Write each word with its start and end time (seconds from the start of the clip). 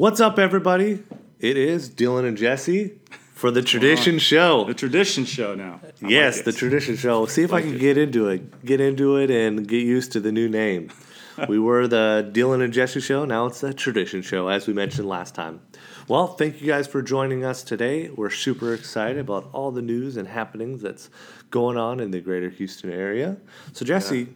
What's 0.00 0.18
up, 0.18 0.38
everybody? 0.38 1.02
It 1.40 1.58
is 1.58 1.90
Dylan 1.90 2.26
and 2.26 2.34
Jesse 2.34 2.98
for 3.34 3.50
the 3.50 3.60
Tradition 3.60 4.14
uh-huh. 4.14 4.18
Show. 4.18 4.64
The 4.64 4.72
tradition 4.72 5.26
show 5.26 5.54
now. 5.54 5.78
I 5.84 6.08
yes, 6.08 6.36
like 6.36 6.46
the. 6.46 6.52
Tradition 6.52 6.96
Show. 6.96 7.26
See 7.26 7.42
if 7.42 7.52
I 7.52 7.56
Like 7.56 7.64
can 7.64 7.74
it. 7.74 7.80
get 7.80 7.98
into 7.98 8.28
it, 8.28 8.64
get 8.64 8.80
into 8.80 9.18
it, 9.18 9.30
and 9.30 9.68
get 9.68 9.82
used 9.82 10.12
to 10.12 10.20
the 10.20 10.32
new 10.32 10.48
name. 10.48 10.90
we 11.50 11.58
were 11.58 11.86
the 11.86 12.30
Dylan 12.32 12.64
and 12.64 12.72
Jesse 12.72 13.00
Show. 13.00 13.26
Now 13.26 13.44
it's 13.44 13.60
the 13.60 13.74
Tradition 13.74 14.22
Show, 14.22 14.48
as 14.48 14.66
we 14.66 14.72
mentioned 14.72 15.06
last 15.06 15.34
time. 15.34 15.60
Well, 16.08 16.28
thank 16.28 16.62
you 16.62 16.66
guys 16.66 16.86
for 16.86 17.02
joining 17.02 17.44
us 17.44 17.62
today. 17.62 18.08
We're 18.08 18.30
super 18.30 18.72
excited 18.72 19.18
about 19.18 19.50
all 19.52 19.70
the 19.70 19.82
news 19.82 20.16
and 20.16 20.26
happenings 20.26 20.80
that's 20.80 21.10
going 21.50 21.76
on 21.76 22.00
in 22.00 22.10
the 22.10 22.22
greater 22.22 22.48
Houston 22.48 22.90
area. 22.90 23.36
So, 23.74 23.84
Jesse, 23.84 24.28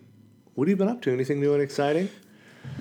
what 0.57 0.69
have 0.69 0.73
you 0.73 0.77
been 0.77 0.95
up 0.95 1.01
to? 1.01 1.11
Anything 1.11 1.41
new 1.41 1.55
and 1.55 1.63
exciting? 1.63 2.11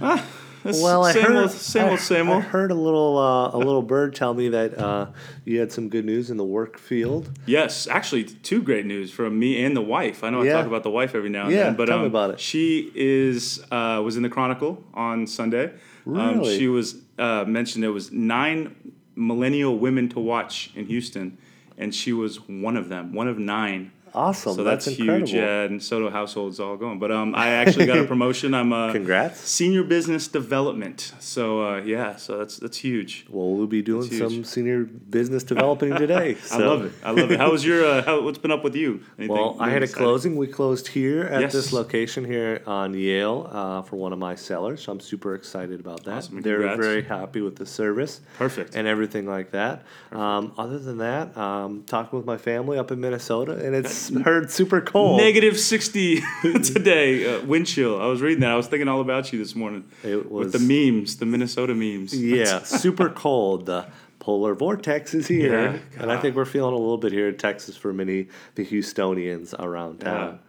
Ah, 0.02 0.28
Well, 0.64 1.04
I 1.04 1.12
same 1.14 1.24
heard 1.24 1.36
old, 1.36 1.52
same 1.52 1.86
I- 1.86 1.90
old, 1.92 2.00
same 2.00 2.30
I 2.30 2.40
heard 2.40 2.72
a 2.72 2.76
little 2.76 3.18
uh, 3.18 3.50
a 3.52 3.58
little 3.58 3.82
bird 3.82 4.16
tell 4.16 4.34
me 4.34 4.50
that 4.50 4.78
uh, 4.78 5.08
you 5.46 5.60
had 5.60 5.72
some 5.72 5.90
good 5.90 6.06
news 6.06 6.30
in 6.30 6.38
the 6.38 6.44
work 6.46 6.78
field. 6.78 7.30
Yes, 7.46 7.88
actually, 7.88 8.24
two 8.24 8.62
great 8.62 8.86
news 8.86 9.12
from 9.12 9.38
me 9.38 9.64
and 9.64 9.76
the 9.76 9.82
wife. 9.82 10.24
I 10.24 10.30
know 10.30 10.42
I 10.42 10.48
talk 10.48 10.66
about 10.66 10.84
the 10.84 10.90
wife 10.90 11.16
every 11.16 11.30
now 11.30 11.44
and 11.46 11.52
Yeah, 11.52 11.64
then, 11.66 11.76
but 11.76 11.86
tell 11.88 11.96
um, 11.98 12.02
me 12.04 12.08
about 12.08 12.32
it. 12.32 12.40
She 12.40 12.92
is 12.96 13.64
uh, 13.72 14.02
was 14.04 14.16
in 14.18 14.24
the 14.24 14.30
Chronicle 14.30 14.84
on 14.94 15.28
Sunday. 15.28 15.74
Um, 16.06 16.40
Really? 16.40 16.58
she 16.58 16.68
was 16.68 16.96
uh, 17.18 17.46
mentioned. 17.46 17.84
There 17.84 17.92
was 17.92 18.12
nine 18.12 18.94
millennial 19.16 19.78
women 19.78 20.10
to 20.10 20.20
watch 20.20 20.72
in 20.76 20.86
Houston, 20.88 21.38
and 21.78 21.94
she 21.94 22.14
was 22.14 22.38
one 22.48 22.76
of 22.78 22.90
them, 22.90 23.14
one 23.14 23.28
of 23.28 23.38
nine. 23.38 23.92
Awesome, 24.16 24.56
So 24.56 24.64
that's, 24.64 24.86
that's, 24.86 24.98
huge, 24.98 25.34
yeah, 25.34 25.64
and 25.64 25.82
Soto 25.82 26.10
household's 26.10 26.60
all 26.60 26.78
going. 26.78 27.00
But 27.00 27.12
um, 27.12 27.34
I 27.36 27.50
actually 27.50 27.88
got 27.88 27.98
a 27.98 28.04
promotion. 28.14 28.54
I'm 28.54 28.72
a 28.72 28.92
Congrats. 28.92 29.40
senior 29.40 29.84
business 29.84 30.28
development. 30.28 31.14
So 31.20 31.66
uh, 31.68 31.78
yeah, 31.78 32.16
so 32.18 32.38
that's 32.38 32.58
that's 32.58 32.78
huge. 32.78 33.26
Well, 33.30 33.50
we'll 33.50 33.68
be 33.68 33.82
doing 33.82 34.10
some 34.12 34.44
senior 34.44 34.84
business 34.84 35.44
developing 35.44 35.96
today. 35.96 36.38
I 36.52 36.58
love 36.58 36.86
it. 36.86 36.92
I 37.04 37.12
love 37.12 37.32
it. 37.32 37.40
How 37.40 37.52
was 37.52 37.66
your? 37.66 37.84
Uh, 37.86 38.04
how, 38.04 38.22
what's 38.22 38.38
been 38.38 38.52
up 38.52 38.64
with 38.64 38.76
you? 38.76 39.02
Anything 39.18 39.36
Well, 39.36 39.58
I 39.60 39.70
had 39.70 39.82
a 39.84 39.88
closing. 39.88 40.36
We 40.36 40.48
closed 40.48 40.88
here 40.88 41.24
at 41.24 41.52
this 41.52 41.74
location 41.74 42.24
here 42.24 42.62
on 42.68 42.94
Yale 42.94 43.50
uh, 43.52 43.82
for 43.82 43.96
one 43.96 44.14
of 44.14 44.20
my 44.20 44.36
sellers. 44.36 44.84
So 44.84 44.92
I'm 44.92 45.00
super 45.00 45.34
excited 45.34 45.80
about 45.80 46.04
that. 46.04 46.18
Awesome. 46.18 46.42
They're 46.42 46.58
Congrats. 46.58 46.80
very 46.80 47.04
happy 47.04 47.42
with 47.42 47.56
the 47.56 47.66
service. 47.66 48.22
Perfect. 48.38 48.76
And 48.76 48.88
everything 48.88 49.26
like 49.26 49.52
that. 49.52 49.84
Um, 50.12 50.54
other 50.58 50.78
than 50.78 51.00
that, 51.00 51.36
um, 51.36 51.84
talking 51.88 52.18
with 52.18 52.26
my 52.26 52.38
family 52.38 52.78
up 52.78 52.92
in 52.92 53.00
Minnesota, 53.00 53.54
and 53.54 53.76
it's 53.76 54.03
heard 54.10 54.50
super 54.52 54.82
cold. 54.82 55.20
Negative 55.20 55.60
sixty 55.60 56.22
today. 56.42 57.36
Uh, 57.36 57.46
wind 57.46 57.68
chill. 57.68 58.02
I 58.02 58.06
was 58.08 58.22
reading 58.22 58.42
that. 58.42 58.52
I 58.52 58.56
was 58.56 58.68
thinking 58.68 58.88
all 58.88 59.02
about 59.02 59.32
you 59.34 59.40
this 59.40 59.56
morning. 59.56 59.86
It 60.04 60.32
was 60.32 60.54
with 60.54 60.68
the 60.68 60.92
memes, 60.92 61.18
the 61.18 61.26
Minnesota 61.26 61.74
memes. 61.74 62.16
Yeah, 62.16 62.64
super 62.64 63.10
cold. 63.10 63.66
The 63.66 63.88
polar 64.20 64.56
vortex 64.56 65.14
is 65.14 65.28
here, 65.28 65.74
Yeah, 65.74 66.02
and 66.02 66.10
I 66.12 66.18
think 66.18 66.36
we're 66.38 66.46
feeling 66.46 66.74
a 66.74 66.78
little 66.78 66.98
bit 66.98 67.12
here 67.12 67.28
in 67.28 67.38
Texas 67.38 67.76
for 67.76 67.92
many 67.92 68.30
the 68.56 68.66
Houstonians 68.66 69.54
around 69.60 70.00
town. 70.00 70.40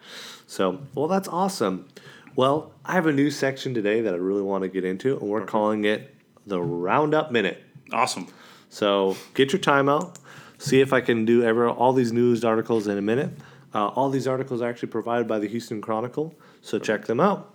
So, 0.46 0.80
well, 0.94 1.08
that's 1.08 1.26
awesome. 1.26 1.88
Well, 2.36 2.72
I 2.84 2.92
have 2.92 3.06
a 3.06 3.12
new 3.12 3.30
section 3.30 3.74
today 3.74 4.00
that 4.02 4.14
I 4.14 4.16
really 4.18 4.42
want 4.42 4.62
to 4.62 4.68
get 4.68 4.84
into, 4.84 5.18
and 5.18 5.28
we're 5.28 5.44
calling 5.44 5.84
it 5.84 6.14
the 6.46 6.60
Roundup 6.62 7.32
Minute. 7.32 7.62
Awesome. 7.92 8.28
So, 8.68 9.16
get 9.34 9.52
your 9.52 9.60
time 9.60 9.88
out. 9.88 10.18
See 10.64 10.80
if 10.80 10.94
I 10.94 11.02
can 11.02 11.26
do 11.26 11.42
ever 11.42 11.68
all 11.68 11.92
these 11.92 12.10
news 12.10 12.42
articles 12.42 12.86
in 12.86 12.96
a 12.96 13.02
minute. 13.02 13.30
Uh, 13.74 13.88
all 13.88 14.08
these 14.08 14.26
articles 14.26 14.62
are 14.62 14.68
actually 14.70 14.88
provided 14.88 15.28
by 15.28 15.38
the 15.38 15.46
Houston 15.46 15.82
Chronicle, 15.82 16.34
so 16.62 16.78
check 16.78 17.04
them 17.04 17.20
out. 17.20 17.54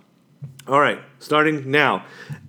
All 0.68 0.78
right, 0.78 1.00
starting 1.18 1.68
now. 1.72 2.04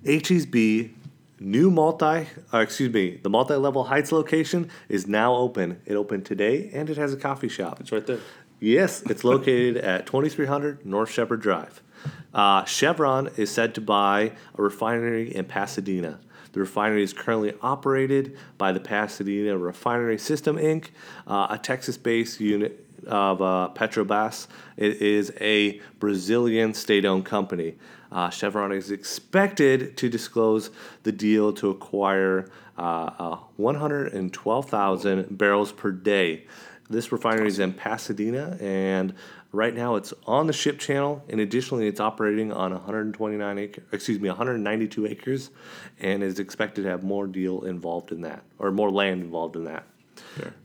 HEB 0.06 0.92
new 1.40 1.72
multi, 1.72 2.28
uh, 2.54 2.60
excuse 2.60 2.94
me, 2.94 3.18
the 3.24 3.30
multi-level 3.30 3.86
Heights 3.86 4.12
location 4.12 4.70
is 4.88 5.08
now 5.08 5.34
open. 5.34 5.82
It 5.88 5.96
opened 5.96 6.28
today, 6.28 6.70
and 6.72 6.92
it 6.92 6.98
has 6.98 7.12
a 7.12 7.18
coffee 7.18 7.50
shop. 7.50 7.80
It's 7.80 7.92
right 7.92 8.06
there. 8.06 8.20
Yes, 8.60 9.02
it's 9.10 9.24
located 9.24 9.78
at 9.84 10.06
2300 10.06 10.86
North 10.86 11.10
Shepherd 11.10 11.42
Drive. 11.42 11.82
Uh, 12.36 12.66
Chevron 12.66 13.32
is 13.36 13.50
said 13.50 13.74
to 13.74 13.82
buy 13.82 14.34
a 14.56 14.62
refinery 14.62 15.36
in 15.36 15.46
Pasadena. 15.46 16.20
The 16.54 16.60
refinery 16.60 17.04
is 17.04 17.14
currently 17.14 17.54
operated 17.62 18.38
by 18.58 18.72
the 18.72 18.80
Pasadena 18.80 19.58
Refinery 19.58 20.18
System 20.18 20.58
Inc., 20.58 20.88
uh, 21.28 21.48
a 21.50 21.58
Texas 21.58 21.98
based 21.98 22.40
unit 22.40 22.86
of 23.08 23.42
uh, 23.42 23.70
Petrobras. 23.74 24.48
It 24.78 25.02
is 25.02 25.34
a 25.40 25.80
Brazilian 26.00 26.74
state 26.74 27.06
owned 27.06 27.26
company. 27.26 27.76
Uh, 28.12 28.30
Chevron 28.30 28.74
is 28.74 28.92
expected 28.92 29.96
to 29.98 30.10
disclose 30.10 30.70
the 31.04 31.12
deal 31.12 31.54
to 31.54 31.70
acquire 31.70 32.50
uh, 32.78 33.10
uh, 33.18 33.38
112,000 33.56 35.38
barrels 35.38 35.72
per 35.72 35.92
day. 35.92 36.46
This 36.90 37.12
refinery 37.14 37.48
is 37.48 37.60
in 37.60 37.72
Pasadena, 37.72 38.58
and 38.60 39.14
right 39.52 39.74
now 39.74 39.96
it's 39.96 40.14
on 40.26 40.48
the 40.48 40.54
ship 40.54 40.80
channel. 40.80 41.24
And 41.30 41.40
additionally, 41.42 41.88
it's 41.88 42.00
operating 42.00 42.52
on 42.52 42.72
129 42.72 43.58
acre, 43.58 43.84
excuse 43.92 44.20
me, 44.20 44.30
192 44.30 45.06
acres, 45.08 45.50
and 46.00 46.24
is 46.24 46.40
expected 46.40 46.84
to 46.84 46.90
have 46.90 47.04
more 47.04 47.28
deal 47.28 47.62
involved 47.64 48.12
in 48.12 48.22
that, 48.22 48.44
or 48.60 48.72
more 48.72 48.90
land 48.92 49.22
involved 49.24 49.56
in 49.56 49.66
that. 49.66 49.84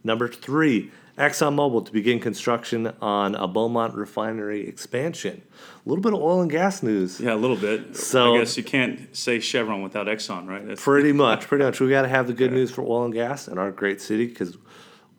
Number 0.05 0.29
three, 0.29 0.91
ExxonMobil 1.19 1.87
to 1.87 1.93
begin 1.93 2.21
construction 2.21 2.93
on 3.01 3.35
a 3.35 3.49
Beaumont 3.49 3.95
refinery 3.95 4.69
expansion. 4.69 5.43
A 5.85 5.89
little 5.89 6.03
bit 6.03 6.13
of 6.13 6.21
oil 6.21 6.43
and 6.43 6.51
gas 6.51 6.83
news. 6.83 7.19
Yeah, 7.21 7.33
a 7.33 7.37
little 7.37 7.57
bit. 7.57 7.97
So- 7.97 8.35
I 8.35 8.39
guess 8.39 8.57
you 8.57 8.63
can't 8.63 9.15
say 9.17 9.41
Chevron 9.41 9.83
without 9.83 10.07
Exxon, 10.09 10.47
right? 10.47 10.67
That's, 10.67 10.83
Pretty 10.83 11.13
much, 11.25 11.47
pretty 11.47 11.65
much. 11.65 11.81
We 11.81 11.89
got 11.89 12.03
to 12.03 12.09
have 12.09 12.27
the 12.27 12.35
good 12.35 12.53
news 12.53 12.71
for 12.71 12.83
oil 12.83 13.05
and 13.07 13.15
gas 13.15 13.49
in 13.49 13.57
our 13.57 13.71
great 13.71 14.01
city 14.01 14.27
because 14.27 14.59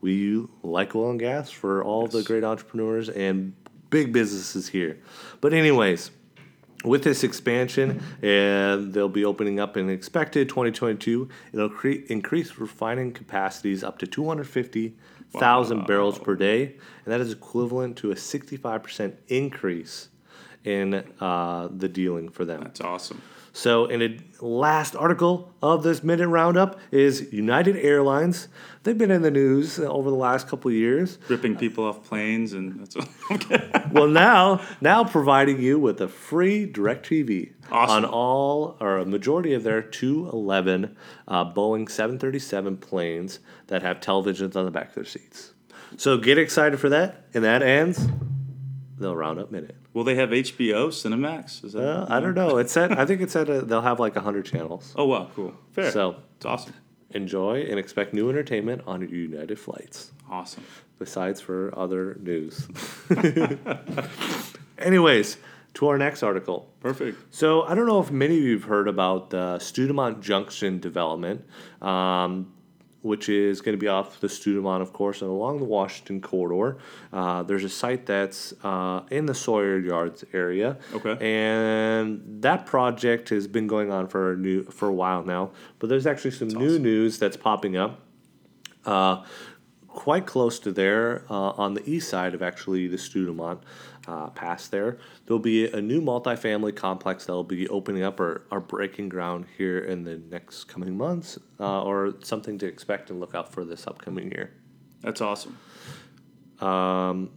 we 0.07 0.45
like 0.63 0.95
oil 0.95 1.09
and 1.09 1.19
gas 1.19 1.51
for 1.51 1.83
all 1.83 2.07
the 2.07 2.23
great 2.23 2.45
entrepreneurs 2.45 3.09
and 3.09 3.53
big 3.89 4.13
businesses 4.13 4.69
here. 4.69 4.99
But, 5.41 5.53
anyways, 5.53 6.11
with 6.85 7.03
this 7.03 7.23
expansion, 7.25 8.01
and 8.21 8.93
they'll 8.93 9.09
be 9.09 9.25
opening 9.25 9.59
up 9.59 9.75
in 9.75 9.89
expected 9.89 10.47
2022. 10.47 11.27
It'll 11.51 11.69
cre- 11.69 12.05
increase 12.07 12.57
refining 12.57 13.11
capacities 13.11 13.83
up 13.83 13.99
to 13.99 14.07
250,000 14.07 15.85
barrels 15.85 16.19
per 16.19 16.35
day, 16.35 16.75
and 17.03 17.13
that 17.13 17.19
is 17.19 17.33
equivalent 17.33 17.97
to 17.97 18.11
a 18.11 18.15
65% 18.15 19.15
increase 19.27 20.07
in 20.63 21.03
uh, 21.19 21.67
the 21.69 21.89
dealing 21.89 22.29
for 22.29 22.45
them. 22.45 22.61
that's 22.61 22.81
awesome. 22.81 23.21
So, 23.57 23.85
in 23.87 24.03
a 24.03 24.19
last 24.45 24.95
article 24.95 25.51
of 25.63 25.81
this 25.81 26.03
minute 26.03 26.27
roundup 26.27 26.79
is 26.91 27.33
United 27.33 27.75
Airlines. 27.75 28.49
They've 28.83 28.95
been 28.95 29.09
in 29.09 29.23
the 29.23 29.31
news 29.31 29.79
over 29.79 30.11
the 30.11 30.15
last 30.15 30.47
couple 30.47 30.69
of 30.69 30.75
years. 30.75 31.17
Ripping 31.27 31.55
people 31.55 31.83
off 31.85 32.03
planes 32.03 32.53
and 32.53 32.79
that's 32.79 32.95
okay. 33.31 33.71
Well, 33.91 34.09
now, 34.09 34.61
now 34.79 35.03
providing 35.03 35.59
you 35.59 35.79
with 35.79 35.99
a 36.01 36.07
free 36.07 36.71
DirecTV 36.71 37.53
Awesome. 37.71 37.95
on 37.95 38.05
all 38.05 38.77
or 38.79 38.99
a 38.99 39.05
majority 39.05 39.55
of 39.55 39.63
their 39.63 39.81
211 39.81 40.95
uh, 41.27 41.51
Boeing 41.51 41.89
737 41.89 42.77
planes 42.77 43.39
that 43.67 43.81
have 43.81 43.99
televisions 43.99 44.55
on 44.55 44.65
the 44.65 44.71
back 44.71 44.89
of 44.89 44.93
their 44.93 45.03
seats. 45.03 45.55
So 45.97 46.19
get 46.19 46.37
excited 46.37 46.79
for 46.79 46.89
that, 46.89 47.25
and 47.33 47.43
that 47.43 47.63
ends 47.63 48.05
the 48.99 49.15
roundup 49.15 49.51
minute. 49.51 49.77
Will 49.97 50.03
they 50.03 50.13
have 50.13 50.29
HBO, 50.29 50.89
Cinemax? 50.89 51.63
Is 51.65 51.73
that? 51.73 51.81
Uh, 51.83 52.05
I 52.07 52.19
don't 52.19 52.35
know. 52.35 52.59
It 52.59 52.69
said 52.69 52.91
I 52.91 53.03
think 53.07 53.19
it 53.19 53.31
said 53.31 53.49
uh, 53.49 53.61
they'll 53.61 53.81
have 53.81 53.99
like 53.99 54.15
hundred 54.15 54.45
channels. 54.45 54.93
Oh 54.95 55.05
wow, 55.05 55.27
cool. 55.35 55.55
Fair. 55.71 55.89
So 55.89 56.17
it's 56.35 56.45
awesome. 56.45 56.73
enjoy 57.09 57.61
and 57.63 57.79
expect 57.79 58.13
new 58.13 58.29
entertainment 58.29 58.83
on 58.85 59.01
United 59.09 59.57
flights, 59.57 60.11
Awesome. 60.29 60.63
besides 60.99 61.41
for 61.41 61.73
other 61.75 62.15
news. 62.21 62.67
Anyways, 64.77 65.37
to 65.73 65.87
our 65.87 65.97
next 65.97 66.21
article. 66.21 66.69
Perfect. 66.79 67.33
So 67.33 67.63
I 67.63 67.73
don't 67.73 67.87
know 67.87 67.99
if 67.99 68.11
many 68.11 68.37
of 68.37 68.43
you 68.43 68.53
have 68.59 68.65
heard 68.69 68.87
about 68.87 69.31
the 69.31 69.57
Studemont 69.57 70.21
Junction 70.21 70.79
development, 70.79 71.43
um, 71.81 72.53
which 73.01 73.29
is 73.29 73.61
going 73.61 73.77
to 73.77 73.79
be 73.79 73.87
off 73.87 74.19
the 74.19 74.27
Studemont, 74.27 74.81
of 74.81 74.91
course, 74.91 75.21
and 75.21 75.29
along 75.29 75.59
the 75.59 75.65
Washington 75.65 76.21
corridor. 76.21 76.77
Uh, 77.13 77.43
there's 77.43 77.63
a 77.63 77.69
site 77.69 78.05
that's 78.05 78.53
uh, 78.63 79.03
in 79.11 79.25
the 79.25 79.33
Sawyer 79.33 79.79
Yards 79.79 80.23
area. 80.33 80.77
Okay. 80.93 81.17
And 81.21 82.41
that 82.41 82.65
project 82.65 83.29
has 83.29 83.47
been 83.47 83.67
going 83.67 83.91
on 83.91 84.07
for 84.07 84.33
a 84.33 84.37
new 84.37 84.63
for 84.63 84.87
a 84.87 84.93
while 84.93 85.23
now, 85.23 85.51
but 85.79 85.89
there's 85.89 86.07
actually 86.07 86.31
some 86.31 86.49
new 86.49 86.73
awesome. 86.73 86.83
news 86.83 87.19
that's 87.19 87.37
popping 87.37 87.77
up. 87.77 88.01
Uh, 88.85 89.23
quite 89.87 90.27
close 90.27 90.59
to 90.59 90.71
there, 90.71 91.23
uh, 91.29 91.49
on 91.57 91.73
the 91.73 91.89
east 91.89 92.07
side 92.07 92.35
of 92.35 92.41
actually 92.43 92.87
the 92.87 92.97
Studemont 92.97 93.59
uh, 94.07 94.29
Pass 94.29 94.67
there, 94.69 94.97
there'll 95.25 95.39
be 95.39 95.67
a 95.69 95.81
new 95.81 96.01
multifamily 96.01 96.75
complex 96.75 97.25
that'll 97.25 97.43
be 97.43 97.67
opening 97.67 98.03
up 98.03 98.19
or, 98.19 98.43
or 98.51 98.59
breaking 98.59 99.09
ground 99.09 99.45
here 99.57 99.79
in 99.79 100.03
the 100.03 100.17
next 100.29 100.65
coming 100.65 100.97
months, 100.97 101.37
uh, 101.59 101.83
or 101.83 102.13
something 102.23 102.57
to 102.59 102.65
expect 102.65 103.09
and 103.09 103.19
look 103.19 103.35
out 103.35 103.51
for 103.51 103.65
this 103.65 103.85
upcoming 103.85 104.31
year. 104.31 104.51
That's 105.01 105.21
awesome. 105.21 105.57
Um, 106.59 107.29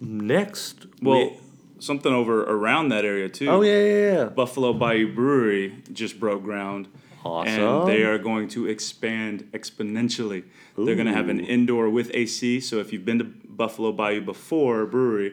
next, 0.00 0.86
Well, 1.02 1.30
we- 1.30 1.38
something 1.78 2.12
over 2.12 2.44
around 2.44 2.90
that 2.90 3.04
area 3.04 3.28
too. 3.28 3.48
oh 3.48 3.62
yeah, 3.62 3.80
yeah, 3.80 4.12
yeah. 4.12 4.24
Buffalo 4.26 4.72
Bayou 4.72 5.12
Brewery 5.14 5.82
just 5.92 6.20
broke 6.20 6.42
ground, 6.42 6.88
Awesome. 7.24 7.48
And 7.54 7.88
they 7.88 8.02
are 8.02 8.18
going 8.18 8.48
to 8.48 8.66
expand 8.66 9.48
exponentially. 9.52 10.44
They're 10.76 10.94
going 10.94 11.06
to 11.06 11.14
have 11.14 11.30
an 11.30 11.40
indoor 11.40 11.88
with 11.88 12.10
AC. 12.12 12.60
So 12.60 12.80
if 12.80 12.92
you've 12.92 13.06
been 13.06 13.18
to 13.18 13.24
Buffalo 13.24 13.92
Bayou 13.92 14.20
before 14.20 14.84
brewery, 14.84 15.32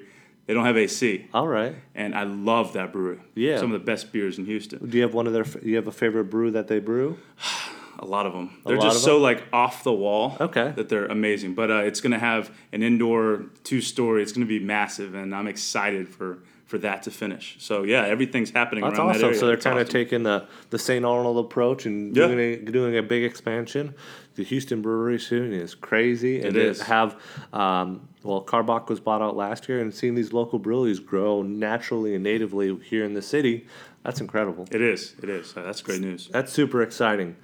they 0.52 0.56
don't 0.56 0.66
have 0.66 0.76
AC. 0.76 1.30
All 1.34 1.48
right. 1.48 1.74
And 1.96 2.14
I 2.14 2.24
love 2.24 2.74
that 2.74 2.92
brewery. 2.92 3.20
Yeah. 3.36 3.58
Some 3.58 3.72
of 3.72 3.80
the 3.80 3.86
best 3.86 4.12
beers 4.12 4.38
in 4.38 4.46
Houston. 4.46 4.86
Do 4.86 4.98
you 4.98 5.04
have 5.04 5.14
one 5.14 5.26
of 5.26 5.32
their? 5.32 5.44
Do 5.44 5.62
you 5.64 5.78
have 5.78 5.88
a 5.88 5.94
favorite 5.94 6.26
brew 6.26 6.52
that 6.52 6.68
they 6.68 6.80
brew? 6.80 7.18
A 8.00 8.06
lot 8.06 8.26
of 8.26 8.34
them. 8.34 8.60
They're 8.66 8.78
lot 8.78 8.84
just 8.86 8.98
of 8.98 9.02
so 9.04 9.18
like 9.20 9.44
off 9.54 9.84
the 9.84 9.94
wall. 9.94 10.38
Okay. 10.40 10.74
That 10.76 10.90
they're 10.90 11.06
amazing. 11.08 11.54
But 11.56 11.70
uh, 11.72 11.76
it's 11.84 12.02
going 12.02 12.14
to 12.14 12.20
have 12.20 12.52
an 12.72 12.82
indoor 12.84 13.46
two 13.64 13.82
story. 13.82 14.24
It's 14.24 14.32
going 14.32 14.48
to 14.48 14.60
be 14.60 14.64
massive, 14.64 15.14
and 15.14 15.36
I'm 15.36 15.48
excited 15.48 16.08
for 16.10 16.40
for 16.66 16.78
that 16.78 17.04
to 17.04 17.12
finish. 17.12 17.58
So 17.60 17.84
yeah, 17.84 18.06
everything's 18.06 18.50
happening 18.52 18.86
That's 18.86 18.98
around 18.98 19.08
that 19.10 19.16
awesome. 19.18 19.26
area. 19.26 19.40
So 19.40 19.48
they're 19.48 19.58
kind 19.58 19.78
of 19.78 19.88
awesome. 19.88 19.94
taking 19.94 20.24
the 20.24 20.48
the 20.70 20.80
St. 20.80 21.04
Arnold 21.06 21.38
approach 21.46 21.86
and 21.86 22.16
Yeah. 22.16 22.28
doing 22.28 22.40
a, 22.40 22.58
doing 22.72 22.98
a 22.98 23.04
big 23.04 23.24
expansion. 23.26 23.94
The 24.36 24.44
Houston 24.46 24.82
brewery 24.82 25.20
soon 25.20 25.52
is 25.52 25.76
crazy, 25.76 26.38
and 26.38 26.56
It 26.56 26.56
is. 26.56 26.82
have 26.84 27.18
um, 27.52 28.08
well, 28.24 28.42
Karbach 28.44 28.88
was 28.88 29.02
bought 29.02 29.22
out 29.22 29.36
last 29.36 29.68
year, 29.68 29.82
and 29.82 29.94
seeing 29.94 30.16
these 30.16 30.32
local 30.32 30.60
breweries 30.60 31.00
grow 31.00 31.42
naturally 31.42 32.16
and 32.16 32.24
natively 32.24 32.74
here 32.78 33.04
in 33.04 33.14
the 33.16 33.22
city, 33.22 33.68
that's 34.04 34.22
incredible. 34.22 34.66
It 34.72 34.82
is. 34.82 35.16
It 35.22 35.28
is. 35.30 35.54
Uh, 35.58 35.64
that's 35.64 35.82
great 35.82 36.00
news. 36.00 36.30
That's 36.32 36.54
super 36.54 36.82
exciting. 36.82 37.36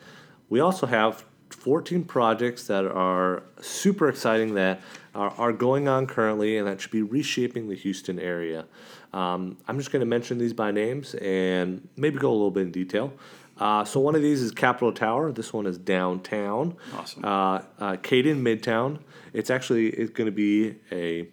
We 0.50 0.60
also 0.60 0.88
have 0.88 1.26
14 1.50 2.04
projects 2.04 2.68
that 2.68 2.86
are 2.86 3.44
super 3.62 4.10
exciting 4.10 4.54
that 4.56 4.82
are, 5.16 5.32
are 5.38 5.54
going 5.54 5.88
on 5.88 6.08
currently 6.08 6.58
and 6.58 6.68
that 6.68 6.82
should 6.82 6.92
be 6.92 7.02
reshaping 7.02 7.70
the 7.70 7.76
Houston 7.76 8.20
area. 8.20 8.66
Um, 9.14 9.58
I'm 9.68 9.78
just 9.78 9.92
going 9.92 10.02
to 10.02 10.06
mention 10.06 10.38
these 10.38 10.54
by 10.54 10.72
names 10.72 11.16
and 11.16 11.88
maybe 11.96 12.20
go 12.20 12.30
a 12.30 12.34
little 12.34 12.52
bit 12.52 12.64
in 12.64 12.72
detail. 12.72 13.14
Uh, 13.60 13.84
so 13.84 14.00
one 14.00 14.16
of 14.16 14.22
these 14.22 14.42
is 14.42 14.52
Capitol 14.52 14.92
Tower. 14.92 15.32
This 15.32 15.52
one 15.52 15.66
is 15.66 15.78
downtown. 15.78 16.76
Awesome. 16.96 17.26
Uh, 17.26 17.62
uh, 17.80 17.96
Caden 17.98 18.42
Midtown. 18.42 19.00
It's 19.34 19.50
actually 19.50 19.88
it's 19.90 20.12
going 20.12 20.28
to 20.28 20.32
be 20.32 20.76
a 20.92 21.28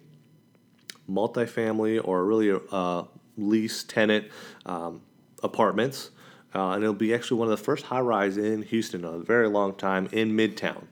multifamily 1.11 2.00
or 2.02 2.25
really 2.25 2.49
a 2.49 2.56
uh, 2.56 3.05
lease 3.37 3.82
tenant 3.82 4.28
um, 4.64 5.02
apartments. 5.43 6.11
Uh, 6.55 6.71
and 6.71 6.83
it'll 6.83 6.95
be 6.95 7.12
actually 7.12 7.39
one 7.39 7.51
of 7.51 7.59
the 7.59 7.65
first 7.65 7.87
high 7.87 8.01
rise 8.01 8.37
in 8.37 8.62
Houston 8.62 9.05
in 9.05 9.06
a 9.06 9.19
very 9.19 9.49
long 9.49 9.75
time 9.75 10.09
in 10.12 10.37
Midtown. 10.37 10.85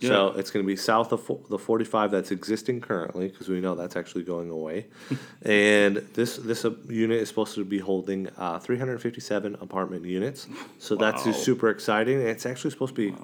So 0.00 0.28
it's 0.28 0.52
going 0.52 0.64
to 0.64 0.66
be 0.66 0.76
south 0.76 1.10
of 1.10 1.22
fo- 1.24 1.44
the 1.50 1.58
45 1.58 2.12
that's 2.12 2.30
existing 2.30 2.80
currently 2.80 3.28
because 3.28 3.48
we 3.48 3.60
know 3.60 3.74
that's 3.74 3.96
actually 3.96 4.22
going 4.22 4.48
away. 4.48 4.86
and 5.42 5.96
this 6.14 6.36
this 6.36 6.64
uh, 6.64 6.70
unit 6.88 7.20
is 7.20 7.28
supposed 7.28 7.56
to 7.56 7.64
be 7.64 7.78
holding 7.78 8.28
uh, 8.36 8.60
357 8.60 9.56
apartment 9.60 10.04
units. 10.04 10.46
So 10.78 10.94
that's 10.94 11.24
super 11.36 11.68
exciting. 11.68 12.20
It's 12.20 12.46
actually 12.46 12.70
supposed 12.70 12.94
to 12.94 13.10
be 13.10 13.16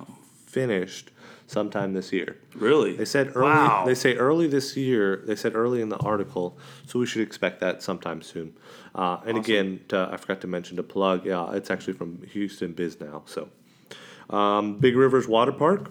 finished 0.46 1.10
sometime 1.46 1.92
this 1.92 2.12
year. 2.12 2.36
Really? 2.54 2.96
They 2.96 3.04
said 3.04 3.32
early. 3.34 3.48
Wow. 3.50 3.84
They 3.86 3.94
say 3.94 4.16
early 4.16 4.46
this 4.46 4.76
year. 4.76 5.22
They 5.26 5.36
said 5.36 5.54
early 5.54 5.80
in 5.80 5.88
the 5.88 5.98
article, 5.98 6.58
so 6.86 6.98
we 6.98 7.06
should 7.06 7.22
expect 7.22 7.60
that 7.60 7.82
sometime 7.82 8.22
soon. 8.22 8.54
Uh, 8.94 9.18
and 9.26 9.36
again, 9.36 9.80
to, 9.88 10.08
I 10.10 10.16
forgot 10.16 10.40
to 10.42 10.46
mention 10.46 10.76
to 10.76 10.82
plug. 10.82 11.26
Yeah, 11.26 11.52
it's 11.52 11.70
actually 11.70 11.94
from 11.94 12.22
Houston 12.32 12.72
Biz 12.72 13.00
now. 13.00 13.22
So, 13.26 13.48
um, 14.30 14.78
Big 14.78 14.96
Rivers 14.96 15.28
Water 15.28 15.52
Park. 15.52 15.90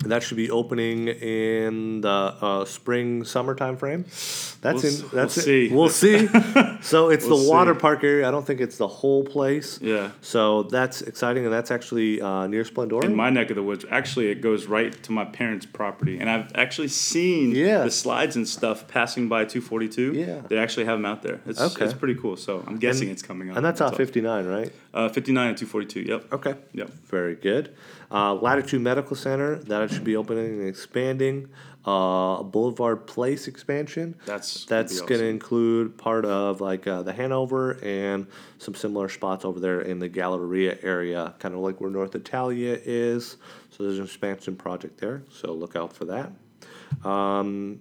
That 0.00 0.22
should 0.22 0.36
be 0.36 0.50
opening 0.50 1.08
in 1.08 2.02
the 2.02 2.08
uh, 2.08 2.64
spring 2.64 3.24
summer 3.24 3.54
time 3.54 3.76
frame. 3.76 4.04
That's 4.66 4.82
We'll 4.82 4.92
in. 4.92 4.98
s- 4.98 5.02
we'll 5.02 5.10
That's 5.22 5.36
it. 5.38 5.42
see. 5.42 5.68
We'll 5.74 5.88
see. 5.88 6.26
so 6.92 7.08
it's 7.10 7.24
We'll 7.26 7.38
the 7.44 7.48
water 7.50 7.74
see. 7.74 7.80
park 7.80 8.04
area. 8.04 8.26
I 8.28 8.30
don't 8.30 8.46
think 8.46 8.60
it's 8.60 8.78
the 8.78 8.88
whole 8.88 9.22
place. 9.24 9.78
Yeah. 9.80 10.10
So 10.20 10.64
that's 10.64 11.02
exciting, 11.02 11.44
and 11.44 11.52
that's 11.52 11.70
actually 11.70 12.20
uh, 12.20 12.46
near 12.46 12.64
Splendora. 12.64 13.04
in 13.04 13.14
my 13.14 13.30
neck 13.30 13.50
of 13.50 13.56
the 13.56 13.62
woods. 13.62 13.84
Actually, 13.90 14.28
it 14.28 14.40
goes 14.40 14.66
right 14.66 14.92
to 15.04 15.12
my 15.12 15.24
parents' 15.24 15.66
property, 15.66 16.18
and 16.20 16.28
I've 16.28 16.50
actually 16.54 16.88
seen 16.88 17.50
Yeah. 17.52 17.84
the 17.84 17.90
slides 17.90 18.34
and 18.36 18.46
stuff 18.48 18.86
passing 18.88 19.28
by 19.28 19.44
242. 19.44 20.12
Yeah. 20.14 20.40
they 20.48 20.58
actually 20.58 20.86
have 20.86 20.98
them 20.98 21.06
out 21.06 21.22
there. 21.22 21.40
It's, 21.46 21.60
Okay. 21.60 21.84
it's 21.84 21.94
pretty 21.94 22.14
cool. 22.16 22.36
So 22.36 22.62
I'm 22.66 22.78
guessing 22.78 23.08
it's 23.08 23.22
coming 23.22 23.50
up. 23.50 23.56
and 23.56 23.64
that's 23.64 23.80
off 23.80 23.96
59, 23.96 24.46
right? 24.46 24.72
Uh, 24.92 25.08
59 25.08 25.48
and 25.48 25.56
242. 25.58 26.00
Yep. 26.02 26.32
Okay. 26.32 26.54
Yep. 26.72 26.90
Very 27.06 27.34
good. 27.36 27.70
Uh, 28.10 28.34
Latitude 28.34 28.80
Medical 28.80 29.16
Center 29.16 29.56
that 29.56 29.90
should 29.90 30.04
be 30.04 30.16
opening 30.16 30.58
and 30.60 30.68
expanding. 30.68 31.48
Uh, 31.86 32.42
Boulevard 32.42 33.06
Place 33.06 33.46
expansion. 33.46 34.16
That's 34.26 34.64
that's 34.64 34.98
going 35.00 35.08
to 35.08 35.14
awesome. 35.14 35.26
include 35.26 35.96
part 35.96 36.24
of 36.24 36.60
like 36.60 36.86
uh, 36.88 37.02
the 37.02 37.12
Hanover 37.12 37.78
and 37.82 38.26
some 38.58 38.74
similar 38.74 39.08
spots 39.08 39.44
over 39.44 39.60
there 39.60 39.82
in 39.82 40.00
the 40.00 40.08
Galleria 40.08 40.78
area, 40.82 41.34
kind 41.38 41.54
of 41.54 41.60
like 41.60 41.80
where 41.80 41.90
North 41.90 42.16
Italia 42.16 42.76
is. 42.84 43.36
So 43.70 43.84
there's 43.84 43.98
an 43.98 44.04
expansion 44.04 44.56
project 44.56 44.98
there. 44.98 45.22
So 45.30 45.52
look 45.52 45.76
out 45.76 45.92
for 45.92 46.06
that. 46.06 46.32
Um, 47.08 47.80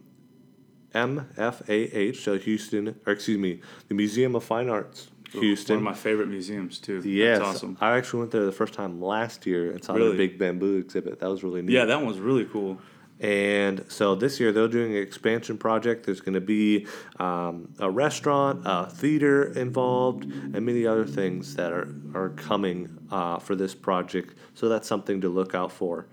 MFAH, 0.94 2.16
so 2.16 2.38
Houston, 2.38 2.96
or 3.06 3.14
excuse 3.14 3.38
me, 3.38 3.62
the 3.88 3.96
Museum 3.96 4.36
of 4.36 4.44
Fine 4.44 4.70
Arts, 4.70 5.10
Houston. 5.32 5.78
One 5.78 5.88
of 5.88 5.96
my 5.96 6.00
favorite 6.00 6.28
museums 6.28 6.80
too. 6.80 7.02
Yes, 7.04 7.40
That's 7.40 7.56
awesome. 7.56 7.78
I 7.82 7.98
actually 7.98 8.20
went 8.20 8.32
there 8.32 8.46
the 8.46 8.52
first 8.52 8.74
time 8.74 9.02
last 9.02 9.46
year 9.46 9.72
and 9.72 9.84
saw 9.84 9.94
the 9.94 10.14
big 10.14 10.38
bamboo 10.38 10.78
exhibit. 10.78 11.20
That 11.20 11.30
was 11.30 11.44
really 11.44 11.62
neat. 11.62 11.74
Yeah, 11.74 11.86
that 11.86 11.98
one 11.98 12.08
was 12.08 12.20
really 12.20 12.46
cool. 12.46 12.80
And 13.20 13.86
so 13.88 14.14
this 14.14 14.40
year 14.40 14.52
they're 14.52 14.68
doing 14.68 14.92
an 14.92 15.02
expansion 15.02 15.58
project. 15.58 16.06
There's 16.06 16.20
going 16.20 16.34
to 16.34 16.42
be 16.42 16.86
um, 17.18 17.74
a 17.80 17.90
restaurant, 17.90 18.64
a 18.66 18.90
theater 18.90 19.54
involved, 19.54 20.26
and 20.26 20.66
many 20.66 20.86
other 20.86 21.06
things 21.06 21.56
that 21.56 21.72
are 21.72 21.88
are 22.14 22.30
coming 22.30 22.98
uh, 23.12 23.40
for 23.40 23.56
this 23.56 23.74
project. 23.74 24.38
So 24.54 24.68
that's 24.68 24.88
something 24.88 25.22
to 25.22 25.30
look 25.30 25.56
out 25.56 25.72
for. 25.72 26.08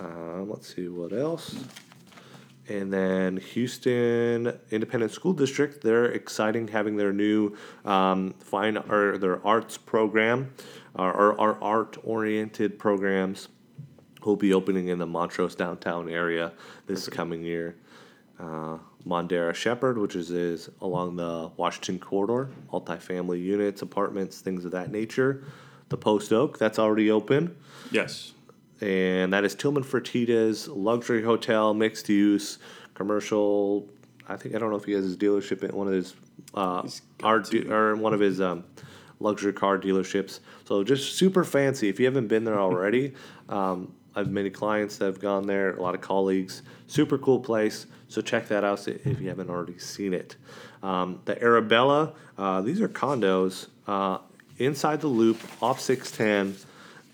Um, 0.00 0.50
let's 0.50 0.74
see 0.74 0.88
what 0.88 1.12
else. 1.12 1.54
And 2.68 2.92
then 2.92 3.36
Houston 3.36 4.58
Independent 4.70 5.12
School 5.12 5.34
District, 5.34 5.82
they're 5.82 6.06
exciting 6.06 6.68
having 6.68 6.96
their 6.96 7.12
new 7.12 7.54
um, 7.84 8.32
fine 8.40 8.78
or 8.78 9.18
their 9.18 9.46
arts 9.46 9.76
program, 9.76 10.54
or, 10.94 11.12
or, 11.12 11.32
or 11.34 11.62
art 11.62 11.98
oriented 12.02 12.78
programs 12.78 13.48
will 14.24 14.36
be 14.36 14.52
opening 14.54 14.88
in 14.88 14.98
the 14.98 15.06
Montrose 15.06 15.54
downtown 15.54 16.08
area 16.08 16.52
this 16.86 17.08
coming 17.08 17.42
year. 17.42 17.76
Uh, 18.38 18.78
Mondera 19.06 19.54
Shepherd, 19.54 19.98
which 19.98 20.16
is, 20.16 20.30
is 20.30 20.68
along 20.80 21.16
the 21.16 21.50
Washington 21.56 21.98
corridor, 21.98 22.50
multifamily 22.72 23.42
units, 23.42 23.82
apartments, 23.82 24.40
things 24.40 24.64
of 24.64 24.70
that 24.72 24.90
nature. 24.90 25.44
The 25.90 25.96
Post 25.96 26.32
Oak, 26.32 26.58
that's 26.58 26.78
already 26.78 27.10
open 27.10 27.54
Yes. 27.92 28.32
and 28.80 29.32
that 29.32 29.44
is 29.44 29.54
Tillman 29.54 29.84
Fertitta's 29.84 30.66
luxury 30.68 31.22
hotel, 31.22 31.74
mixed 31.74 32.08
use, 32.08 32.58
commercial. 32.94 33.88
I 34.26 34.36
think 34.36 34.54
I 34.54 34.58
don't 34.58 34.70
know 34.70 34.76
if 34.76 34.84
he 34.86 34.92
has 34.92 35.04
his 35.04 35.16
dealership 35.16 35.62
in 35.62 35.76
one 35.76 35.86
of 35.86 35.92
his 35.92 36.14
uh, 36.54 36.88
art 37.22 37.50
de- 37.50 37.70
or 37.70 37.94
one 37.94 38.14
of 38.14 38.20
his 38.20 38.40
um, 38.40 38.64
luxury 39.20 39.52
car 39.52 39.78
dealerships. 39.78 40.40
So 40.64 40.82
just 40.82 41.14
super 41.16 41.44
fancy. 41.44 41.88
If 41.90 42.00
you 42.00 42.06
haven't 42.06 42.28
been 42.28 42.44
there 42.44 42.58
already, 42.58 43.12
um, 43.50 43.92
I 44.14 44.20
have 44.20 44.30
many 44.30 44.50
clients 44.50 44.98
that 44.98 45.06
have 45.06 45.20
gone 45.20 45.46
there. 45.46 45.74
A 45.76 45.82
lot 45.82 45.94
of 45.94 46.00
colleagues. 46.00 46.62
Super 46.86 47.18
cool 47.18 47.40
place. 47.40 47.86
So 48.08 48.20
check 48.20 48.48
that 48.48 48.64
out 48.64 48.86
if 48.86 49.20
you 49.20 49.28
haven't 49.28 49.50
already 49.50 49.78
seen 49.78 50.14
it. 50.14 50.36
Um, 50.82 51.20
the 51.24 51.40
Arabella. 51.42 52.12
Uh, 52.38 52.60
these 52.60 52.80
are 52.80 52.88
condos 52.88 53.68
uh, 53.86 54.18
inside 54.58 55.00
the 55.00 55.08
loop 55.08 55.40
off 55.62 55.80
610 55.80 56.56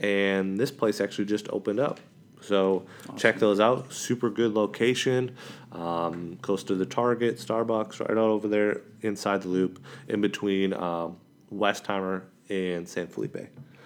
and 0.00 0.58
this 0.58 0.70
place 0.70 1.00
actually 1.00 1.26
just 1.26 1.48
opened 1.50 1.78
up. 1.78 2.00
So 2.40 2.86
check 3.16 3.38
those 3.38 3.60
out. 3.60 3.92
Super 3.92 4.30
good 4.30 4.54
location, 4.54 5.36
um, 5.72 6.38
close 6.40 6.64
to 6.64 6.74
the 6.74 6.86
Target, 6.86 7.36
Starbucks, 7.36 8.00
right 8.00 8.10
out 8.10 8.18
over 8.18 8.48
there 8.48 8.80
inside 9.02 9.42
the 9.42 9.48
loop, 9.48 9.78
in 10.08 10.22
between 10.22 10.72
um, 10.72 11.18
Westheimer 11.54 12.22
and 12.48 12.88
San 12.88 13.08
Felipe. 13.08 13.36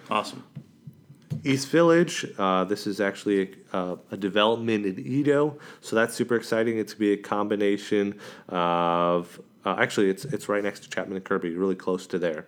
Awesome. 0.09 0.43
East 1.45 1.69
Village. 1.69 2.25
Uh, 2.37 2.63
this 2.63 2.87
is 2.87 2.99
actually 2.99 3.53
a, 3.71 3.77
uh, 3.77 3.95
a 4.11 4.17
development 4.17 4.85
in 4.85 4.95
EaDo, 4.95 5.57
so 5.81 5.95
that's 5.95 6.13
super 6.13 6.35
exciting. 6.35 6.77
It's 6.77 6.93
gonna 6.93 6.99
be 6.99 7.13
a 7.13 7.17
combination 7.17 8.19
of 8.49 9.39
uh, 9.65 9.75
actually 9.77 10.09
it's 10.09 10.25
it's 10.25 10.49
right 10.49 10.63
next 10.63 10.81
to 10.81 10.89
Chapman 10.89 11.17
and 11.17 11.25
Kirby, 11.25 11.55
really 11.55 11.75
close 11.75 12.07
to 12.07 12.19
there. 12.19 12.47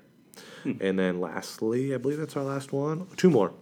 And 0.82 1.00
then 1.00 1.22
lastly, 1.22 1.94
I 1.94 1.98
believe 1.98 2.18
that's 2.18 2.36
our 2.36 2.44
last 2.44 2.74
one. 2.74 3.08
Two 3.16 3.30
more. 3.30 3.54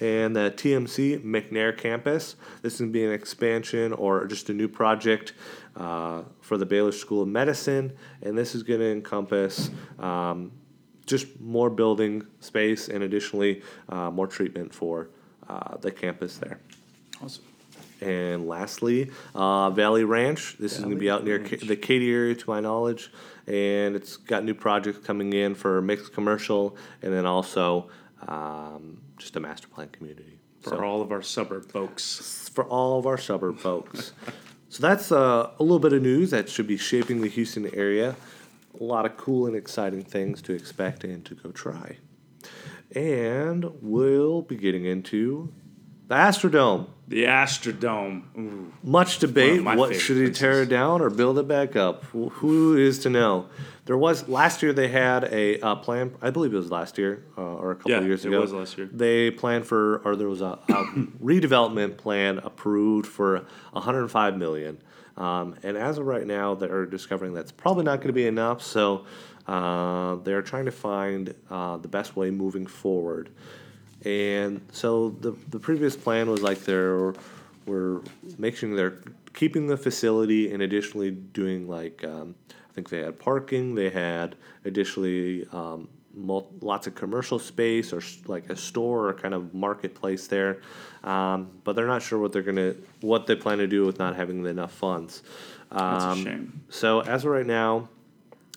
And 0.00 0.34
the 0.34 0.52
TMC 0.56 1.24
McNair 1.24 1.76
campus. 1.76 2.36
This 2.62 2.74
is 2.74 2.80
going 2.80 2.92
to 2.92 2.98
be 2.98 3.04
an 3.04 3.12
expansion 3.12 3.92
or 3.92 4.26
just 4.26 4.48
a 4.48 4.54
new 4.54 4.68
project 4.68 5.32
uh, 5.76 6.22
for 6.40 6.56
the 6.56 6.64
Baylor 6.64 6.92
School 6.92 7.22
of 7.22 7.28
Medicine. 7.28 7.92
And 8.22 8.38
this 8.38 8.54
is 8.54 8.62
going 8.62 8.80
to 8.80 8.90
encompass 8.90 9.70
um, 9.98 10.52
just 11.08 11.40
more 11.40 11.70
building 11.70 12.26
space 12.40 12.88
and 12.88 13.02
additionally 13.02 13.62
uh, 13.88 14.10
more 14.10 14.26
treatment 14.26 14.72
for 14.72 15.08
uh, 15.48 15.76
the 15.78 15.90
campus 15.90 16.36
there. 16.38 16.60
Awesome. 17.22 17.44
And 18.00 18.46
lastly, 18.46 19.10
uh, 19.34 19.70
Valley 19.70 20.04
Ranch. 20.04 20.56
This 20.58 20.74
is 20.74 20.78
going 20.84 20.94
to 20.94 21.00
be 21.00 21.10
out 21.10 21.24
near 21.24 21.40
Ca- 21.40 21.66
the 21.66 21.74
Katy 21.74 22.12
area, 22.12 22.34
to 22.36 22.48
my 22.48 22.60
knowledge, 22.60 23.10
and 23.48 23.96
it's 23.96 24.16
got 24.16 24.44
new 24.44 24.54
projects 24.54 25.04
coming 25.04 25.32
in 25.32 25.56
for 25.56 25.82
mixed 25.82 26.12
commercial, 26.12 26.76
and 27.02 27.12
then 27.12 27.26
also 27.26 27.90
um, 28.28 29.00
just 29.16 29.34
a 29.34 29.40
master 29.40 29.66
plan 29.66 29.88
community. 29.88 30.38
For 30.60 30.84
all 30.84 31.02
of 31.02 31.10
our 31.10 31.22
suburb 31.22 31.70
folks. 31.70 32.50
for 32.52 32.64
all 32.64 32.98
of 32.98 33.06
our 33.06 33.18
suburb 33.18 33.58
folks. 33.58 34.12
so 34.68 34.86
that's 34.86 35.10
uh, 35.10 35.50
a 35.58 35.62
little 35.62 35.78
bit 35.80 35.92
of 35.92 36.02
news 36.02 36.30
that 36.30 36.48
should 36.48 36.66
be 36.66 36.76
shaping 36.76 37.20
the 37.20 37.28
Houston 37.28 37.72
area. 37.74 38.14
A 38.80 38.84
lot 38.84 39.06
of 39.06 39.16
cool 39.16 39.46
and 39.46 39.56
exciting 39.56 40.02
things 40.02 40.40
to 40.42 40.52
expect 40.52 41.04
and 41.04 41.24
to 41.24 41.34
go 41.34 41.50
try. 41.50 41.98
And 42.94 43.64
we'll 43.82 44.42
be 44.42 44.56
getting 44.56 44.84
into 44.84 45.52
the 46.06 46.14
Astrodome. 46.14 46.88
The 47.06 47.24
Astrodome. 47.24 48.22
Ooh. 48.38 48.72
Much 48.82 49.18
debate. 49.18 49.62
What 49.64 49.94
should 49.94 50.16
he 50.16 50.30
tear 50.32 50.62
it 50.62 50.68
down 50.68 51.00
or 51.02 51.10
build 51.10 51.38
it 51.38 51.46
back 51.48 51.76
up? 51.76 52.04
Who 52.04 52.76
is 52.76 53.00
to 53.00 53.10
know? 53.10 53.46
There 53.84 53.96
was 53.98 54.28
last 54.28 54.62
year. 54.62 54.72
They 54.72 54.88
had 54.88 55.24
a 55.24 55.58
uh, 55.60 55.74
plan. 55.76 56.14
I 56.22 56.30
believe 56.30 56.52
it 56.52 56.56
was 56.56 56.70
last 56.70 56.98
year 56.98 57.24
uh, 57.36 57.42
or 57.42 57.72
a 57.72 57.76
couple 57.76 57.90
Yeah, 57.90 57.98
of 57.98 58.06
years 58.06 58.24
it 58.24 58.28
ago. 58.28 58.40
was 58.40 58.52
last 58.52 58.78
year. 58.78 58.88
They 58.92 59.30
planned 59.30 59.66
for, 59.66 59.98
or 60.04 60.14
there 60.16 60.28
was 60.28 60.40
a, 60.40 60.58
a 60.68 60.84
redevelopment 61.22 61.96
plan 61.98 62.38
approved 62.38 63.06
for 63.06 63.44
105 63.72 64.36
million. 64.36 64.80
Um, 65.18 65.56
and 65.62 65.76
as 65.76 65.98
of 65.98 66.06
right 66.06 66.26
now, 66.26 66.54
they're 66.54 66.86
discovering 66.86 67.34
that's 67.34 67.52
probably 67.52 67.84
not 67.84 67.96
going 67.96 68.06
to 68.06 68.14
be 68.14 68.26
enough. 68.26 68.62
So 68.62 69.04
uh, 69.46 70.14
they're 70.16 70.42
trying 70.42 70.66
to 70.66 70.72
find 70.72 71.34
uh, 71.50 71.76
the 71.78 71.88
best 71.88 72.16
way 72.16 72.30
moving 72.30 72.66
forward. 72.66 73.30
And 74.04 74.64
so 74.72 75.10
the 75.10 75.32
the 75.48 75.58
previous 75.58 75.96
plan 75.96 76.30
was 76.30 76.40
like 76.40 76.60
they're 76.60 77.14
we're 77.66 78.00
making 78.38 78.76
they're 78.76 78.98
keeping 79.34 79.66
the 79.66 79.76
facility 79.76 80.52
and 80.52 80.62
additionally 80.62 81.10
doing 81.10 81.68
like 81.68 82.04
um, 82.04 82.36
I 82.48 82.74
think 82.74 82.90
they 82.90 83.00
had 83.00 83.18
parking, 83.18 83.74
they 83.74 83.90
had 83.90 84.36
additionally 84.64 85.46
um, 85.50 85.88
mul- 86.18 86.50
lots 86.60 86.86
of 86.86 86.94
commercial 86.94 87.38
space 87.38 87.92
or 87.92 88.02
like 88.26 88.50
a 88.50 88.56
store 88.56 89.08
or 89.08 89.14
kind 89.14 89.34
of 89.34 89.54
marketplace 89.54 90.26
there, 90.26 90.60
um, 91.04 91.48
but 91.64 91.74
they're 91.76 91.86
not 91.86 92.02
sure 92.02 92.18
what 92.18 92.32
they're 92.32 92.42
gonna 92.42 92.74
what 93.00 93.26
they 93.26 93.36
plan 93.36 93.58
to 93.58 93.66
do 93.66 93.86
with 93.86 93.98
not 93.98 94.16
having 94.16 94.44
enough 94.46 94.72
funds. 94.72 95.22
That's 95.70 96.04
a 96.04 96.08
Um, 96.08 96.24
shame. 96.24 96.60
So 96.68 97.00
as 97.00 97.24
of 97.24 97.30
right 97.30 97.46
now, 97.46 97.88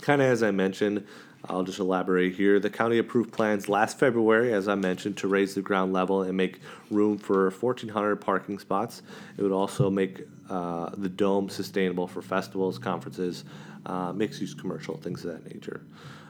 kind 0.02 0.22
of 0.22 0.28
as 0.28 0.42
I 0.44 0.52
mentioned, 0.52 1.06
I'll 1.50 1.64
just 1.64 1.80
elaborate 1.80 2.36
here. 2.36 2.60
The 2.60 2.70
county 2.70 3.00
approved 3.00 3.32
plans 3.34 3.68
last 3.68 3.98
February, 3.98 4.54
as 4.54 4.68
I 4.68 4.76
mentioned, 4.76 5.18
to 5.18 5.28
raise 5.28 5.56
the 5.56 5.62
ground 5.64 5.92
level 5.92 6.22
and 6.22 6.38
make 6.38 6.60
room 6.92 7.18
for 7.18 7.50
1,400 7.50 8.18
parking 8.18 8.60
spots. 8.60 9.02
It 9.38 9.42
would 9.42 9.52
also 9.52 9.90
make 9.90 10.22
uh, 10.52 10.92
the 10.96 11.10
dome 11.10 11.50
sustainable 11.50 12.06
for 12.08 12.22
festivals, 12.22 12.78
conferences, 12.78 13.44
uh, 13.86 14.14
mixed-use 14.14 14.54
commercial, 14.54 14.98
things 14.98 15.26
of 15.26 15.34
that 15.34 15.54
nature. 15.54 15.82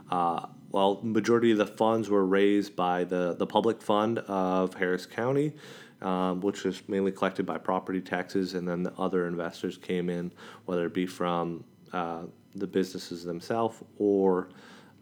Uh, 0.09 0.47
well, 0.71 0.99
majority 1.03 1.51
of 1.51 1.57
the 1.57 1.65
funds 1.65 2.09
were 2.09 2.25
raised 2.25 2.75
by 2.75 3.03
the, 3.03 3.35
the 3.35 3.45
public 3.45 3.81
fund 3.81 4.19
of 4.19 4.73
Harris 4.73 5.05
County, 5.05 5.53
um, 6.01 6.41
which 6.41 6.63
was 6.63 6.87
mainly 6.87 7.11
collected 7.11 7.45
by 7.45 7.57
property 7.57 8.01
taxes, 8.01 8.53
and 8.53 8.67
then 8.67 8.83
the 8.83 8.93
other 8.97 9.27
investors 9.27 9.77
came 9.77 10.09
in, 10.09 10.31
whether 10.65 10.85
it 10.85 10.93
be 10.93 11.05
from 11.05 11.63
uh, 11.93 12.23
the 12.55 12.67
businesses 12.67 13.23
themselves 13.23 13.77
or 13.97 14.49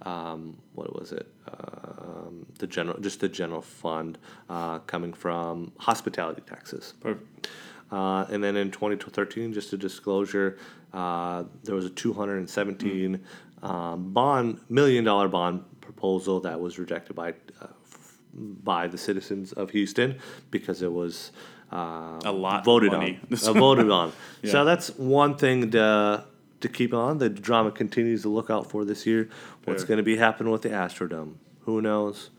um, 0.03 0.57
what 0.73 0.97
was 0.97 1.11
it? 1.11 1.27
Um, 1.47 2.45
the 2.57 2.67
general, 2.67 2.99
just 2.99 3.19
the 3.19 3.29
general 3.29 3.61
fund 3.61 4.17
uh, 4.49 4.79
coming 4.79 5.13
from 5.13 5.71
hospitality 5.77 6.41
taxes. 6.47 6.93
Perfect. 6.99 7.49
Uh, 7.91 8.25
and 8.29 8.43
then 8.43 8.55
in 8.55 8.69
2013, 8.69 9.51
just 9.51 9.73
a 9.73 9.77
disclosure, 9.77 10.57
uh, 10.93 11.43
there 11.63 11.75
was 11.75 11.85
a 11.85 11.89
217 11.89 13.19
um, 13.61 14.11
bond 14.13 14.59
million 14.69 15.03
dollar 15.03 15.27
bond 15.27 15.63
proposal 15.81 16.39
that 16.41 16.59
was 16.59 16.79
rejected 16.79 17.15
by 17.15 17.29
uh, 17.61 17.67
f- 17.91 18.17
by 18.33 18.87
the 18.87 18.97
citizens 18.97 19.51
of 19.53 19.69
Houston 19.71 20.17
because 20.51 20.81
it 20.81 20.91
was 20.91 21.31
uh, 21.71 22.19
A 22.25 22.31
lot 22.31 22.63
voted 22.65 22.93
on. 22.93 23.19
uh, 23.31 23.53
voted 23.53 23.89
on. 23.91 24.11
Yeah. 24.41 24.51
So 24.51 24.65
that's 24.65 24.89
one 24.97 25.35
thing 25.35 25.71
to 25.71 26.23
to 26.61 26.69
keep 26.69 26.93
on. 26.93 27.17
The 27.17 27.29
drama 27.29 27.71
continues 27.71 28.21
to 28.23 28.29
look 28.29 28.49
out 28.49 28.69
for 28.69 28.85
this 28.85 29.05
year. 29.05 29.29
What's 29.65 29.83
going 29.83 29.97
to 29.97 30.03
be 30.03 30.15
happening 30.17 30.51
with 30.51 30.61
the 30.61 30.69
Astrodome? 30.69 31.35
Who 31.61 31.81
knows? 31.81 32.29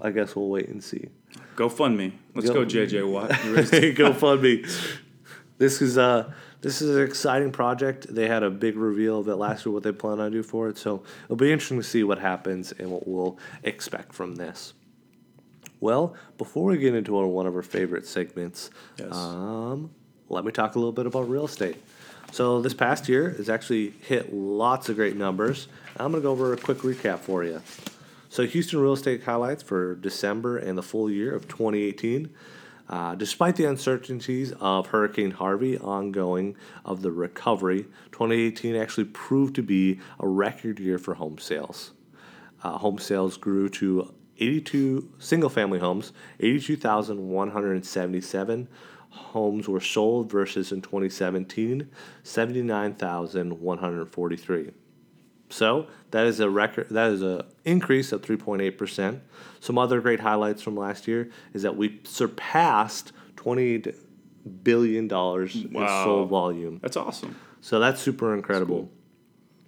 I 0.00 0.10
guess 0.10 0.36
we'll 0.36 0.48
wait 0.48 0.68
and 0.68 0.82
see. 0.84 1.08
Go 1.56 1.68
fund 1.68 1.96
me. 1.96 2.12
Let's 2.34 2.48
Go- 2.50 2.64
go, 2.64 2.66
JJ 2.66 3.10
Watt. 3.10 3.30
GoFundMe. 3.30 4.66
This 5.58 5.80
is 5.80 5.96
uh 5.96 6.30
this 6.62 6.80
is 6.82 6.96
an 6.96 7.02
exciting 7.02 7.52
project. 7.52 8.06
They 8.12 8.28
had 8.28 8.42
a 8.42 8.50
big 8.50 8.76
reveal 8.76 9.18
of 9.20 9.28
it 9.28 9.36
last 9.36 9.64
year, 9.66 9.72
what 9.72 9.82
they 9.82 9.92
plan 9.92 10.20
on 10.20 10.32
do 10.32 10.42
for 10.42 10.68
it. 10.68 10.78
So 10.78 11.02
it'll 11.24 11.36
be 11.36 11.52
interesting 11.52 11.78
to 11.78 11.84
see 11.84 12.02
what 12.04 12.18
happens 12.18 12.72
and 12.72 12.90
what 12.90 13.06
we'll 13.06 13.38
expect 13.62 14.12
from 14.14 14.36
this. 14.36 14.74
Well, 15.80 16.14
before 16.38 16.64
we 16.64 16.78
get 16.78 16.94
into 16.94 17.16
our, 17.18 17.26
one 17.26 17.46
of 17.46 17.54
our 17.54 17.62
favorite 17.62 18.06
segments, 18.06 18.70
Yes. 18.98 19.12
um, 19.14 19.90
let 20.28 20.44
me 20.44 20.50
talk 20.52 20.74
a 20.74 20.78
little 20.78 20.92
bit 20.92 21.06
about 21.06 21.28
real 21.28 21.44
estate. 21.44 21.76
So 22.32 22.60
this 22.60 22.74
past 22.74 23.08
year 23.08 23.30
has 23.30 23.48
actually 23.48 23.90
hit 23.90 24.32
lots 24.32 24.88
of 24.88 24.96
great 24.96 25.16
numbers. 25.16 25.68
I'm 25.96 26.10
going 26.10 26.22
to 26.22 26.26
go 26.26 26.32
over 26.32 26.52
a 26.52 26.56
quick 26.56 26.78
recap 26.78 27.20
for 27.20 27.44
you. 27.44 27.62
So 28.30 28.44
Houston 28.46 28.80
real 28.80 28.94
estate 28.94 29.22
highlights 29.22 29.62
for 29.62 29.94
December 29.94 30.58
and 30.58 30.76
the 30.76 30.82
full 30.82 31.08
year 31.10 31.34
of 31.34 31.46
2018. 31.46 32.30
Uh, 32.88 33.16
despite 33.16 33.56
the 33.56 33.64
uncertainties 33.64 34.52
of 34.60 34.86
Hurricane 34.88 35.30
Harvey 35.32 35.76
ongoing 35.78 36.54
of 36.84 37.02
the 37.02 37.10
recovery, 37.10 37.86
2018 38.12 38.76
actually 38.76 39.06
proved 39.06 39.56
to 39.56 39.62
be 39.62 39.98
a 40.20 40.28
record 40.28 40.78
year 40.78 40.98
for 40.98 41.14
home 41.14 41.38
sales. 41.38 41.92
Uh, 42.62 42.78
home 42.78 42.98
sales 42.98 43.36
grew 43.36 43.68
to 43.70 44.14
82 44.38 45.10
single 45.18 45.50
family 45.50 45.80
homes, 45.80 46.12
82,177 46.40 48.68
homes 49.10 49.68
were 49.68 49.80
sold 49.80 50.30
versus 50.30 50.70
in 50.72 50.82
2017, 50.82 51.88
79,143. 52.22 54.70
So 55.48 55.86
that 56.10 56.26
is 56.26 56.40
a 56.40 56.50
record. 56.50 56.88
That 56.90 57.10
is 57.12 57.22
a 57.22 57.46
increase 57.64 58.12
of 58.12 58.22
3.8 58.22 58.76
percent. 58.76 59.22
Some 59.60 59.78
other 59.78 60.00
great 60.00 60.20
highlights 60.20 60.62
from 60.62 60.76
last 60.76 61.06
year 61.08 61.30
is 61.54 61.62
that 61.62 61.76
we 61.76 62.00
surpassed 62.04 63.12
28 63.36 63.94
billion 64.62 65.08
dollars 65.08 65.54
in 65.56 65.72
Wow. 65.72 66.04
sold 66.04 66.28
volume. 66.30 66.78
That's 66.82 66.96
awesome. 66.96 67.36
So 67.60 67.78
that's 67.80 68.00
super 68.00 68.34
incredible. 68.34 68.90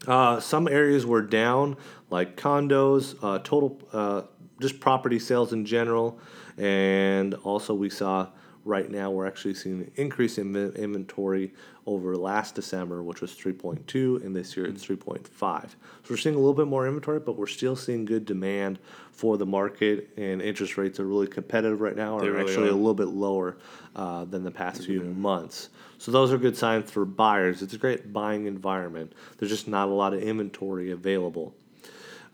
Uh, 0.06 0.38
some 0.40 0.68
areas 0.68 1.04
were 1.04 1.23
down, 1.23 1.76
like 2.11 2.37
condos, 2.37 3.16
uh, 3.23 3.40
total, 3.40 3.80
uh, 3.92 4.23
just 4.61 4.78
property 4.80 5.18
sales 5.18 5.52
in 5.52 5.64
general, 5.64 6.18
and 6.56 7.35
also 7.35 7.75
we 7.75 7.90
saw 7.90 8.28
right 8.68 8.90
now 8.90 9.10
we're 9.10 9.26
actually 9.26 9.54
seeing 9.54 9.80
an 9.80 9.90
increase 9.96 10.37
in 10.37 10.54
inventory 10.54 11.52
over 11.87 12.14
last 12.16 12.54
December, 12.54 13.02
which 13.02 13.22
was 13.22 13.32
3.2, 13.32 14.22
and 14.22 14.37
this 14.37 14.56
year 14.56 14.66
it's 14.66 14.84
3.5. 14.84 15.22
So 15.30 15.76
we're 16.10 16.18
seeing 16.18 16.34
a 16.34 16.38
little 16.38 16.52
bit 16.54 16.66
more 16.66 16.87
inventory, 16.87 17.18
but 17.18 17.37
we're 17.37 17.46
still 17.46 17.75
seeing 17.75 18.04
good 18.04 18.26
demand 18.26 18.78
for 19.10 19.38
the 19.38 19.46
market, 19.46 20.10
and 20.18 20.42
interest 20.42 20.76
rates 20.76 21.00
are 21.00 21.06
really 21.06 21.26
competitive 21.26 21.80
right 21.80 21.96
now, 21.96 22.20
They 22.20 22.26
are 22.26 22.32
really 22.32 22.50
actually 22.50 22.68
are. 22.68 22.72
a 22.72 22.75
little 22.75 22.94
bit 22.94 23.08
lower 23.08 23.56
uh, 23.96 24.26
than 24.26 24.44
the 24.44 24.50
past 24.50 24.84
few 24.84 25.00
months. 25.00 25.70
So 25.96 26.12
those 26.12 26.30
are 26.30 26.38
good 26.38 26.56
signs 26.56 26.90
for 26.90 27.06
buyers. 27.06 27.62
It's 27.62 27.72
a 27.72 27.78
great 27.78 28.12
buying 28.12 28.46
environment. 28.46 29.14
There's 29.38 29.50
just 29.50 29.66
not 29.66 29.88
a 29.88 29.92
lot 29.92 30.12
of 30.12 30.22
inventory 30.22 30.90
available. 30.90 31.54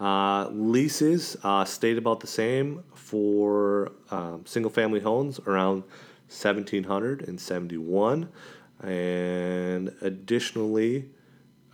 Uh, 0.00 0.48
leases 0.48 1.36
uh, 1.44 1.64
stayed 1.64 1.96
about 1.96 2.18
the 2.18 2.26
same 2.26 2.82
for 2.94 3.92
um, 4.10 4.42
single 4.44 4.70
family 4.70 4.98
homes 4.98 5.38
around 5.46 5.84
1771 6.28 8.28
and 8.82 9.92
additionally 10.00 11.08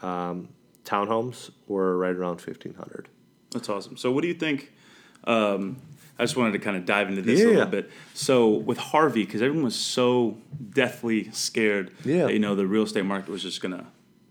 um, 0.02 0.48
townhomes 0.84 1.50
were 1.66 1.96
right 1.98 2.14
around 2.14 2.40
1500 2.40 3.08
That's 3.52 3.68
awesome. 3.68 3.96
So, 3.96 4.10
what 4.12 4.22
do 4.22 4.28
you 4.28 4.34
think? 4.34 4.72
Um, 5.24 5.78
I 6.18 6.24
just 6.24 6.36
wanted 6.36 6.52
to 6.52 6.58
kind 6.58 6.76
of 6.76 6.84
dive 6.84 7.08
into 7.08 7.22
this 7.22 7.40
a 7.40 7.46
little 7.46 7.64
bit. 7.66 7.90
So, 8.14 8.48
with 8.50 8.78
Harvey, 8.78 9.24
because 9.24 9.40
everyone 9.42 9.64
was 9.64 9.74
so 9.76 10.36
deathly 10.74 11.30
scared 11.32 11.92
Yeah. 12.04 12.26
that 12.26 12.32
you 12.32 12.38
know 12.38 12.54
the 12.54 12.66
real 12.66 12.82
estate 12.84 13.04
market 13.06 13.30
was 13.30 13.42
just 13.42 13.60
gonna 13.62 13.86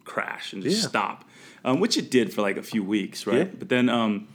crash 0.05 0.53
and 0.53 0.61
just 0.63 0.81
Yeah. 0.83 0.87
stop, 0.89 1.25
um, 1.65 1.79
which 1.79 1.97
it 1.97 2.09
did 2.11 2.33
for 2.33 2.41
like 2.41 2.57
a 2.57 2.63
few 2.63 2.83
weeks, 2.83 3.25
right? 3.27 3.47
Yeah. 3.47 3.53
But 3.59 3.69
then, 3.69 3.89
um, 3.89 4.27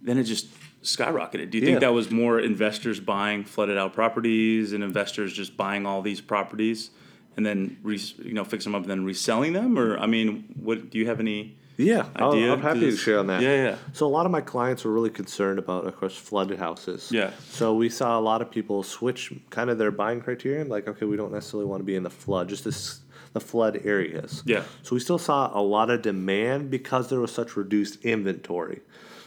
then 0.00 0.18
it 0.18 0.24
just 0.24 0.46
skyrocketed. 0.82 1.50
Do 1.50 1.58
you 1.58 1.64
think 1.64 1.76
Yeah. 1.76 1.88
that 1.88 1.92
was 1.94 2.10
more 2.10 2.38
investors 2.40 3.00
buying 3.00 3.44
flooded 3.44 3.78
out 3.78 3.92
properties 3.94 4.72
and 4.72 4.82
investors 4.82 5.32
just 5.32 5.56
buying 5.56 5.86
all 5.86 6.02
these 6.02 6.20
properties 6.20 6.90
and 7.36 7.46
then 7.46 7.78
re- 7.82 8.00
you 8.18 8.32
know 8.34 8.44
fixing 8.44 8.72
them 8.72 8.76
up 8.80 8.82
and 8.82 8.90
then 8.90 9.04
reselling 9.04 9.52
them? 9.52 9.78
Or 9.78 9.96
I 9.98 10.06
mean, 10.06 10.44
what 10.60 10.90
do 10.90 10.98
you 10.98 11.06
have 11.06 11.20
any? 11.20 11.56
yeah 11.78 12.04
Idea? 12.16 12.52
I'm 12.52 12.60
happy 12.60 12.80
to 12.80 12.96
share 12.96 13.18
on 13.18 13.28
that 13.28 13.40
Yeah, 13.42 13.54
yeah. 13.64 13.76
So 13.92 14.06
a 14.06 14.12
lot 14.16 14.26
of 14.26 14.32
my 14.32 14.42
clients 14.42 14.84
were 14.84 14.92
really 14.92 15.10
concerned 15.10 15.58
about, 15.58 15.86
of 15.86 15.96
course, 15.96 16.14
flooded 16.14 16.58
houses. 16.58 17.10
Yeah. 17.10 17.30
So 17.48 17.74
we 17.74 17.88
saw 17.88 18.18
a 18.18 18.20
lot 18.20 18.42
of 18.42 18.50
people 18.50 18.82
switch 18.82 19.32
kind 19.50 19.70
of 19.70 19.78
their 19.78 19.90
buying 19.90 20.20
criterion, 20.20 20.68
like, 20.68 20.86
okay, 20.86 21.06
we 21.06 21.16
don't 21.16 21.32
necessarily 21.32 21.66
want 21.66 21.80
to 21.80 21.84
be 21.84 21.96
in 21.96 22.02
the 22.02 22.10
flood, 22.10 22.48
just 22.50 22.64
this, 22.64 23.00
the 23.32 23.40
flood 23.40 23.80
areas. 23.84 24.42
Yeah. 24.44 24.64
So 24.82 24.94
we 24.94 25.00
still 25.00 25.18
saw 25.18 25.50
a 25.58 25.62
lot 25.62 25.88
of 25.90 26.02
demand 26.02 26.70
because 26.70 27.08
there 27.08 27.20
was 27.20 27.32
such 27.32 27.56
reduced 27.56 28.04
inventory. 28.04 28.80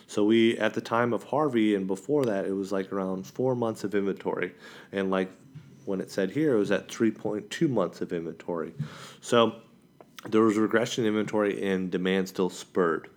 So 0.08 0.24
we 0.24 0.58
at 0.58 0.74
the 0.74 0.82
time 0.82 1.14
of 1.14 1.24
Harvey 1.24 1.76
and 1.76 1.88
before 1.88 2.26
that, 2.26 2.46
it 2.46 2.54
was 2.54 2.72
like 2.72 2.92
around 2.92 3.26
four 3.26 3.56
months 3.56 3.84
of 3.84 3.96
inventory, 3.96 4.54
and 4.92 5.10
like 5.10 5.32
when 5.86 6.02
it 6.02 6.12
said 6.12 6.32
here, 6.32 6.56
it 6.56 6.60
was 6.60 6.72
at 6.72 6.92
three 6.92 7.12
point 7.12 7.50
two 7.50 7.68
months 7.68 8.02
of 8.02 8.12
inventory. 8.14 8.74
So 9.22 9.56
there 10.28 10.42
was 10.42 10.58
regression 10.58 11.06
in 11.06 11.10
inventory 11.10 11.64
and 11.68 11.92
demand 11.92 12.28
still 12.28 12.50
spurred. 12.50 13.10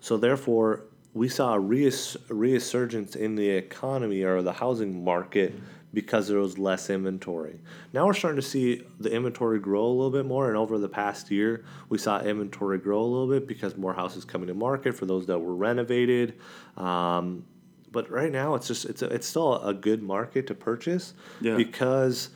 So 0.00 0.16
therefore, 0.16 0.84
we 1.12 1.28
saw 1.28 1.54
a 1.54 1.60
reas- 1.60 2.16
resurgence 2.28 3.16
in 3.16 3.34
the 3.34 3.48
economy 3.48 4.22
or 4.22 4.42
the 4.42 4.52
housing 4.52 5.04
market 5.04 5.54
because 5.92 6.28
there 6.28 6.38
was 6.38 6.58
less 6.58 6.88
inventory. 6.90 7.58
Now 7.92 8.06
we're 8.06 8.14
starting 8.14 8.40
to 8.40 8.46
see 8.46 8.84
the 9.00 9.10
inventory 9.12 9.58
grow 9.58 9.84
a 9.84 9.88
little 9.88 10.10
bit 10.10 10.24
more, 10.26 10.48
and 10.48 10.56
over 10.56 10.78
the 10.78 10.88
past 10.88 11.30
year, 11.30 11.64
we 11.88 11.98
saw 11.98 12.20
inventory 12.20 12.78
grow 12.78 13.00
a 13.00 13.04
little 13.06 13.28
bit 13.28 13.46
because 13.48 13.76
more 13.76 13.92
houses 13.94 14.24
coming 14.24 14.46
to 14.48 14.54
market 14.54 14.94
for 14.94 15.06
those 15.06 15.26
that 15.26 15.38
were 15.38 15.54
renovated. 15.54 16.38
Um, 16.76 17.44
but 17.92 18.08
right 18.10 18.30
now, 18.30 18.54
it's 18.54 18.68
just 18.68 18.84
it's 18.84 19.02
a, 19.02 19.06
it's 19.06 19.26
still 19.26 19.60
a 19.62 19.74
good 19.74 20.02
market 20.02 20.46
to 20.46 20.54
purchase 20.54 21.14
Yeah. 21.40 21.56
because 21.56 22.30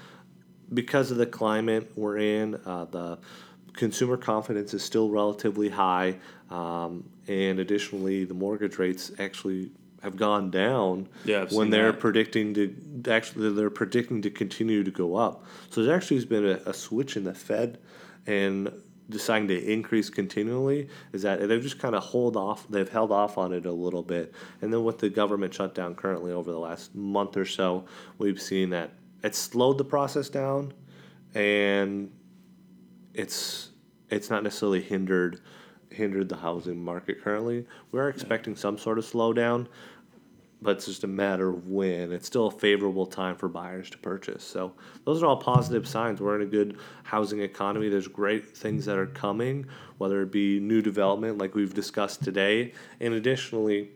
because 0.73 1.11
of 1.11 1.19
the 1.19 1.27
climate 1.27 1.93
we're 1.95 2.19
in. 2.19 2.57
Uh, 2.67 2.87
the 2.87 3.19
consumer 3.75 4.17
confidence 4.17 4.73
is 4.75 4.83
still 4.83 5.11
relatively 5.11 5.69
high, 5.69 6.17
um, 6.51 7.05
and 7.29 7.61
additionally, 7.61 8.25
the 8.25 8.35
mortgage 8.35 8.79
rates 8.79 9.13
actually 9.19 9.71
have 10.05 10.17
gone 10.17 10.51
down 10.51 11.09
Yeah, 11.25 11.47
when 11.51 11.71
they're 11.71 11.93
that. 11.93 12.01
predicting 12.01 12.53
to 12.55 13.11
actually 13.11 13.51
they're 13.53 13.71
predicting 13.71 14.21
to 14.23 14.31
continue 14.31 14.85
to 14.85 14.91
go 14.91 15.17
up. 15.17 15.45
So 15.71 15.83
there 15.83 15.97
actually 15.97 16.19
has 16.19 16.27
been 16.27 16.47
a, 16.47 16.61
a 16.67 16.75
switch 16.75 17.17
in 17.17 17.25
the 17.25 17.35
Fed 17.35 17.79
and 18.27 18.71
deciding 19.09 19.49
to 19.49 19.73
increase 19.73 20.11
continually 20.11 20.89
is 21.13 21.23
that 21.23 21.47
they've 21.49 21.63
just 21.63 21.79
kind 21.79 21.95
of 21.95 22.03
hold 22.03 22.37
off 22.39 22.67
they've 22.71 22.89
held 22.89 23.13
off 23.13 23.37
on 23.37 23.53
it 23.53 23.67
a 23.67 23.73
little 23.73 24.03
bit 24.03 24.33
and 24.63 24.73
then 24.73 24.83
with 24.83 24.99
the 24.99 25.11
government 25.11 25.53
shutdown 25.53 25.95
currently 25.95 26.33
over 26.33 26.51
the 26.51 26.59
last 26.59 26.95
month 26.95 27.37
or 27.37 27.45
so 27.45 27.85
we've 28.17 28.41
seen 28.41 28.71
that 28.71 28.93
it's 29.23 29.37
slowed 29.37 29.77
the 29.77 29.85
process 29.85 30.31
down 30.31 30.73
and 31.35 32.11
it's 33.13 33.73
it's 34.09 34.31
not 34.31 34.43
necessarily 34.43 34.81
hindered 34.81 35.39
hindered 35.91 36.29
the 36.29 36.37
housing 36.37 36.83
market 36.83 37.23
currently. 37.23 37.65
We 37.93 38.01
are 38.01 38.09
expecting 38.09 38.57
some 38.57 38.77
sort 38.79 38.99
of 38.99 39.05
slowdown, 39.05 39.69
but 40.65 40.79
it's 40.79 40.87
just 40.87 41.05
a 41.05 41.07
matter 41.07 41.51
of 41.51 41.69
when. 41.69 42.11
It's 42.11 42.27
still 42.27 42.47
a 42.47 42.51
favorable 42.51 43.05
time 43.05 43.37
for 43.37 43.49
buyers 43.49 43.91
to 43.91 43.99
purchase. 43.99 44.43
So 44.43 44.73
those 45.05 45.23
are 45.23 45.27
all 45.27 45.37
positive 45.37 45.87
signs. 45.87 46.23
We're 46.23 46.37
in 46.37 46.43
a 46.43 46.51
good 46.51 46.79
housing 47.03 47.41
economy. 47.41 47.91
There's 47.91 48.09
great 48.09 48.57
things 48.57 48.87
that 48.87 48.97
are 48.97 49.07
coming, 49.07 49.67
whether 49.99 50.23
it 50.23 50.33
be 50.33 50.59
new 50.59 50.81
development 50.81 51.37
like 51.37 51.55
we've 51.55 51.75
discussed 51.75 52.25
today, 52.25 52.73
and 52.99 53.13
additionally, 53.13 53.91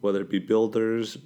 whether 0.00 0.20
it 0.20 0.30
be 0.30 0.38
builders. 0.38 1.18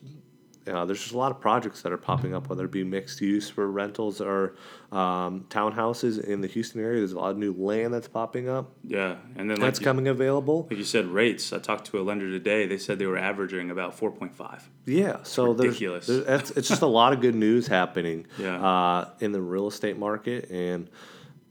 Uh, 0.66 0.84
there's 0.86 1.00
just 1.00 1.12
a 1.12 1.18
lot 1.18 1.30
of 1.30 1.38
projects 1.40 1.82
that 1.82 1.92
are 1.92 1.98
popping 1.98 2.34
up, 2.34 2.48
whether 2.48 2.64
it 2.64 2.70
be 2.70 2.82
mixed 2.84 3.20
use 3.20 3.50
for 3.50 3.70
rentals 3.70 4.20
or 4.20 4.54
um, 4.92 5.44
townhouses 5.50 6.22
in 6.24 6.40
the 6.40 6.46
Houston 6.46 6.80
area. 6.80 7.00
There's 7.00 7.12
a 7.12 7.18
lot 7.18 7.32
of 7.32 7.36
new 7.36 7.52
land 7.52 7.92
that's 7.92 8.08
popping 8.08 8.48
up 8.48 8.72
Yeah, 8.82 9.16
and 9.36 9.50
then 9.50 9.58
like 9.58 9.60
that's 9.60 9.80
you, 9.80 9.84
coming 9.84 10.08
available. 10.08 10.66
like 10.70 10.78
you 10.78 10.84
said, 10.84 11.06
rates. 11.06 11.52
I 11.52 11.58
talked 11.58 11.84
to 11.88 12.00
a 12.00 12.02
lender 12.02 12.30
today. 12.30 12.66
They 12.66 12.78
said 12.78 12.98
they 12.98 13.04
were 13.06 13.18
averaging 13.18 13.70
about 13.70 13.94
four 13.94 14.10
point 14.10 14.34
five. 14.34 14.66
Yeah, 14.86 15.18
so 15.22 15.52
ridiculous. 15.52 16.06
there's 16.06 16.26
it's, 16.26 16.50
it's 16.52 16.68
just 16.68 16.80
a 16.82 16.86
lot 16.86 17.12
of 17.12 17.20
good 17.20 17.34
news 17.34 17.66
happening 17.66 18.26
Yeah. 18.38 18.56
uh, 18.64 19.08
in 19.20 19.32
the 19.32 19.42
real 19.42 19.68
estate 19.68 19.98
market, 19.98 20.50
and 20.50 20.88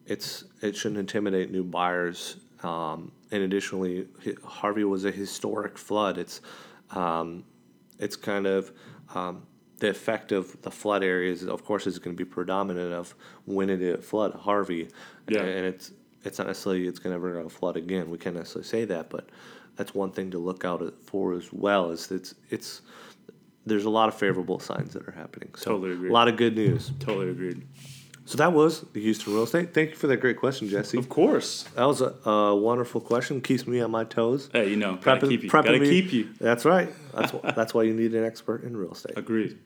it's 0.08 0.44
it 0.62 0.76
shouldn't 0.76 1.00
intimidate 1.00 1.52
new 1.52 1.64
buyers. 1.64 2.38
Um, 2.64 3.12
and 3.32 3.44
additionally, 3.44 4.08
Harvey 4.44 4.86
was 4.86 5.06
a 5.06 5.12
historic 5.12 5.78
flood. 5.78 6.18
It's 6.18 6.42
um, 6.92 7.44
it's 8.00 8.16
kind 8.16 8.48
of 8.48 8.72
um, 9.14 9.44
the 9.80 9.90
effect 9.90 10.32
of 10.32 10.62
the 10.62 10.72
flood 10.72 11.04
areas, 11.04 11.44
of 11.44 11.66
course, 11.66 11.88
is 11.88 12.00
going 12.00 12.16
to 12.16 12.26
be 12.26 12.30
predominant 12.30 12.94
of 12.94 13.16
when 13.46 13.70
it 13.70 13.78
did 13.78 14.04
flood 14.04 14.34
Harvey, 14.34 14.88
Yeah. 15.28 15.42
and 15.42 15.66
it's 15.66 15.92
it's 16.24 16.38
not 16.38 16.48
necessarily 16.48 16.88
it's 16.88 17.00
going 17.00 17.12
to 17.12 17.16
ever 17.16 17.50
flood 17.50 17.76
again. 17.76 18.10
We 18.10 18.18
can't 18.18 18.36
necessarily 18.36 18.66
say 18.68 18.86
that, 18.86 19.10
but 19.10 19.28
that's 19.76 19.94
one 19.94 20.12
thing 20.12 20.32
to 20.32 20.38
look 20.40 20.64
out 20.64 20.82
for 21.04 21.34
as 21.34 21.52
well. 21.52 21.92
Is 21.92 22.12
it's 22.12 22.34
it's 22.50 22.82
there's 23.66 23.86
a 23.86 23.90
lot 23.90 24.08
of 24.10 24.16
favorable 24.16 24.60
signs 24.60 24.94
that 24.94 25.08
are 25.08 25.12
happening. 25.12 25.50
So 25.56 25.72
Totally 25.72 25.94
agree. 25.94 26.10
A 26.10 26.14
lot 26.14 26.28
of 26.28 26.38
good 26.38 26.56
news. 26.56 26.92
Totally 27.00 27.30
agreed. 27.30 27.66
So 28.26 28.38
that 28.38 28.54
was 28.54 28.82
the 28.94 29.02
Houston 29.02 29.34
real 29.34 29.44
estate. 29.44 29.74
Thank 29.74 29.90
you 29.92 29.96
for 29.96 30.08
that 30.08 30.18
great 30.18 30.38
question, 30.38 30.70
Jesse. 30.70 30.98
Of 30.98 31.10
course. 31.10 31.64
That 31.76 31.84
was 31.86 32.00
a, 32.02 32.14
a 32.30 32.56
wonderful 32.56 33.02
question. 33.02 33.42
Keeps 33.42 33.68
me 33.68 33.82
on 33.82 33.92
my 33.92 34.06
toes. 34.06 34.50
Hey, 34.54 34.70
you 34.70 34.78
know, 34.78 34.96
gotta 34.96 35.26
Prepping- 35.26 35.30
keep 35.30 35.44
you. 35.44 35.50
prepping 35.50 35.64
Gotta 35.66 35.80
me. 35.80 35.90
keep 35.90 36.14
you. 36.14 36.30
That's 36.40 36.64
right. 36.64 36.90
That's 37.14 37.32
that's 37.56 37.74
why 37.74 37.84
you 37.84 37.94
need 37.94 38.14
an 38.16 38.24
expert 38.24 38.64
in 38.64 38.78
real 38.78 38.94
estate. 38.94 39.18
Agreed. 39.18 39.58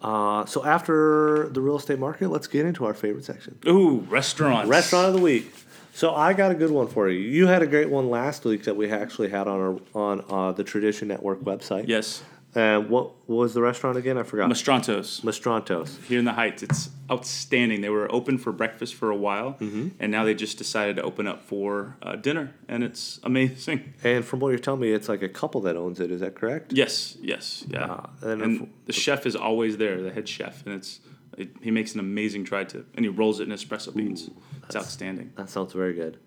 Uh, 0.00 0.46
so 0.46 0.64
after 0.64 1.50
the 1.50 1.60
real 1.60 1.76
estate 1.76 1.98
market, 1.98 2.28
let's 2.30 2.46
get 2.46 2.64
into 2.64 2.86
our 2.86 2.94
favorite 2.94 3.24
section. 3.26 3.58
Ooh, 3.66 3.98
restaurants. 4.08 4.66
Restaurant 4.68 5.08
of 5.08 5.14
the 5.14 5.20
week. 5.20 5.52
So 5.92 6.14
I 6.14 6.32
got 6.32 6.50
a 6.50 6.54
good 6.54 6.70
one 6.70 6.86
for 6.88 7.10
you. 7.10 7.18
You 7.18 7.48
had 7.48 7.60
a 7.60 7.66
great 7.66 7.90
one 7.90 8.08
last 8.08 8.44
week 8.46 8.64
that 8.64 8.76
we 8.76 8.90
actually 8.90 9.28
had 9.28 9.46
on 9.46 9.60
our 9.60 9.78
on 9.94 10.24
uh, 10.30 10.52
the 10.52 10.64
Tradition 10.64 11.08
Network 11.08 11.40
website. 11.40 11.86
Yes. 11.88 12.22
And 12.52 12.90
what 12.90 13.28
was 13.28 13.54
the 13.54 13.62
restaurant 13.62 13.96
again? 13.96 14.18
I 14.18 14.24
forgot. 14.24 14.50
Mastrantos. 14.50 15.20
Mastrantos. 15.22 16.02
Here 16.04 16.18
in 16.18 16.24
the 16.24 16.32
Heights. 16.32 16.64
It's 16.64 16.90
outstanding. 17.08 17.80
They 17.80 17.90
were 17.90 18.10
open 18.12 18.38
for 18.38 18.50
breakfast 18.50 18.96
for 18.96 19.10
a 19.10 19.16
while, 19.16 19.52
Mm-hmm. 19.60 19.88
and 20.00 20.10
now 20.10 20.24
they 20.24 20.34
just 20.34 20.58
decided 20.58 20.96
to 20.96 21.02
open 21.02 21.28
up 21.28 21.42
for 21.44 21.96
uh, 22.02 22.16
dinner, 22.16 22.52
and 22.68 22.82
it's 22.82 23.20
amazing. 23.22 23.94
And 24.02 24.24
from 24.24 24.40
what 24.40 24.48
you're 24.48 24.58
telling 24.58 24.80
me, 24.80 24.90
it's 24.92 25.08
like 25.08 25.22
a 25.22 25.28
couple 25.28 25.60
that 25.62 25.76
owns 25.76 26.00
it. 26.00 26.10
Is 26.10 26.20
that 26.20 26.34
correct? 26.34 26.72
Yes, 26.72 27.16
yes, 27.22 27.64
yeah. 27.68 27.86
Ah, 27.88 28.10
and 28.22 28.42
and 28.42 28.62
if- 28.62 28.68
the 28.86 28.92
chef 28.92 29.26
is 29.26 29.36
always 29.36 29.76
there, 29.76 30.02
the 30.02 30.10
head 30.10 30.28
chef, 30.28 30.64
and 30.66 30.74
it's 30.74 30.98
it, 31.38 31.50
he 31.62 31.70
makes 31.70 31.94
an 31.94 32.00
amazing 32.00 32.44
try 32.44 32.64
to, 32.64 32.84
and 32.94 33.04
he 33.04 33.08
rolls 33.08 33.38
it 33.38 33.44
in 33.48 33.54
espresso 33.54 33.94
beans. 33.94 34.28
it's 34.64 34.74
outstanding. 34.74 35.32
That 35.36 35.48
sounds 35.50 35.72
very 35.72 35.92
good. 35.94 36.18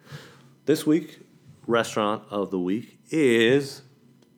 This 0.65 0.85
week, 0.87 1.19
restaurant 1.67 2.23
of 2.29 2.49
the 2.51 2.59
week 2.59 2.97
is 3.09 3.81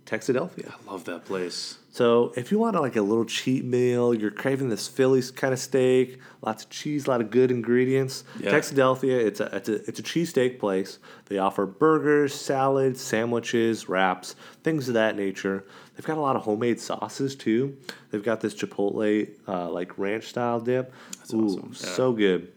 Texadelphia. 0.06 0.72
I 0.72 0.92
love 0.92 1.06
that 1.06 1.26
place. 1.26 1.80
So 1.92 2.34
if 2.36 2.52
you 2.52 2.60
want 2.60 2.80
like 2.80 2.96
a 2.96 3.02
little 3.02 3.26
cheat 3.26 3.66
meal, 3.66 4.14
you're 4.14 4.30
craving 4.30 4.70
this 4.70 4.88
Philly 4.88 5.24
kind 5.36 5.54
of 5.54 5.60
steak, 5.60 6.20
lots 6.42 6.64
of 6.64 6.70
cheese, 6.70 7.08
a 7.08 7.10
lot 7.10 7.22
of 7.22 7.32
good 7.32 7.50
ingredients. 7.50 8.24
Yeah. 8.40 8.52
Texadelphia, 8.52 9.26
it's 9.26 9.40
a 9.40 9.56
it's 9.56 9.70
a 9.70 9.76
it's 9.88 10.00
a 10.00 10.04
cheesesteak 10.04 10.60
place. 10.60 11.00
They 11.26 11.38
offer 11.38 11.66
burgers, 11.66 12.34
salads, 12.36 13.02
sandwiches, 13.02 13.90
wraps, 13.90 14.36
things 14.64 14.88
of 14.90 14.94
that 14.94 15.16
nature. 15.16 15.66
They've 15.96 16.06
got 16.06 16.18
a 16.18 16.22
lot 16.22 16.36
of 16.36 16.44
homemade 16.44 16.80
sauces 16.80 17.36
too. 17.36 17.78
They've 18.12 18.24
got 18.24 18.42
this 18.42 18.54
chipotle 18.54 19.30
uh, 19.48 19.70
like 19.72 19.98
ranch 19.98 20.26
style 20.26 20.60
dip. 20.60 20.94
That's 21.18 21.34
Ooh, 21.34 21.46
awesome. 21.48 21.70
Yeah. 21.74 21.90
so 21.96 22.12
good. 22.12 22.52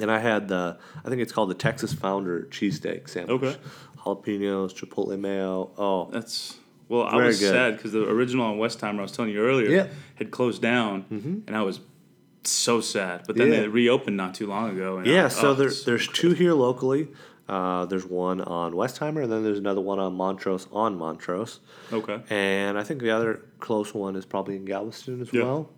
And 0.00 0.10
I 0.10 0.20
had 0.20 0.48
the 0.48 0.78
I 1.04 1.08
think 1.08 1.20
it's 1.20 1.32
called 1.32 1.50
the 1.50 1.54
Texas 1.54 1.92
Founder 1.92 2.46
cheesesteak 2.50 3.08
sandwich. 3.10 3.42
Okay. 3.42 3.56
Jalapenos, 3.98 4.72
chipotle 4.72 5.18
mayo. 5.18 5.70
Oh, 5.76 6.08
That's 6.10 6.56
well, 6.88 7.02
I 7.02 7.12
Very 7.16 7.26
was 7.28 7.40
good. 7.40 7.50
sad 7.52 7.76
because 7.76 7.92
the 7.92 8.08
original 8.08 8.46
on 8.46 8.58
Westheimer 8.58 8.98
I 8.98 9.02
was 9.02 9.12
telling 9.12 9.30
you 9.32 9.40
earlier 9.40 9.68
Yeah. 9.70 9.86
had 10.16 10.30
closed 10.30 10.62
down, 10.62 11.04
and 11.46 11.56
I 11.56 11.62
was 11.62 11.80
so 12.44 12.80
sad. 12.80 13.22
But 13.26 13.36
then 13.36 13.48
Yeah. 13.52 13.60
they 13.60 13.68
reopened 13.68 14.16
not 14.16 14.34
too 14.34 14.46
long 14.46 14.70
ago. 14.70 14.98
And 14.98 15.06
Yeah, 15.06 15.26
I- 15.26 15.28
so 15.28 15.50
oh, 15.50 15.54
there, 15.54 15.70
there's 15.86 16.08
two 16.08 16.30
here 16.32 16.54
locally. 16.54 17.08
Uh, 17.48 17.86
there's 17.86 18.04
one 18.04 18.42
on 18.42 18.72
Westheimer, 18.74 19.22
and 19.22 19.32
then 19.32 19.42
there's 19.42 19.58
another 19.58 19.80
one 19.80 19.98
on 19.98 20.14
Montrose 20.14 20.66
on 20.70 20.96
Montrose. 20.98 21.60
okay. 21.92 22.20
And 22.28 22.78
I 22.78 22.82
think 22.84 23.00
the 23.00 23.10
other 23.10 23.40
close 23.58 23.94
one 23.94 24.16
is 24.16 24.26
probably 24.26 24.56
in 24.56 24.64
Galveston 24.66 25.20
as 25.22 25.32
Yeah. 25.32 25.44
well. 25.44 25.70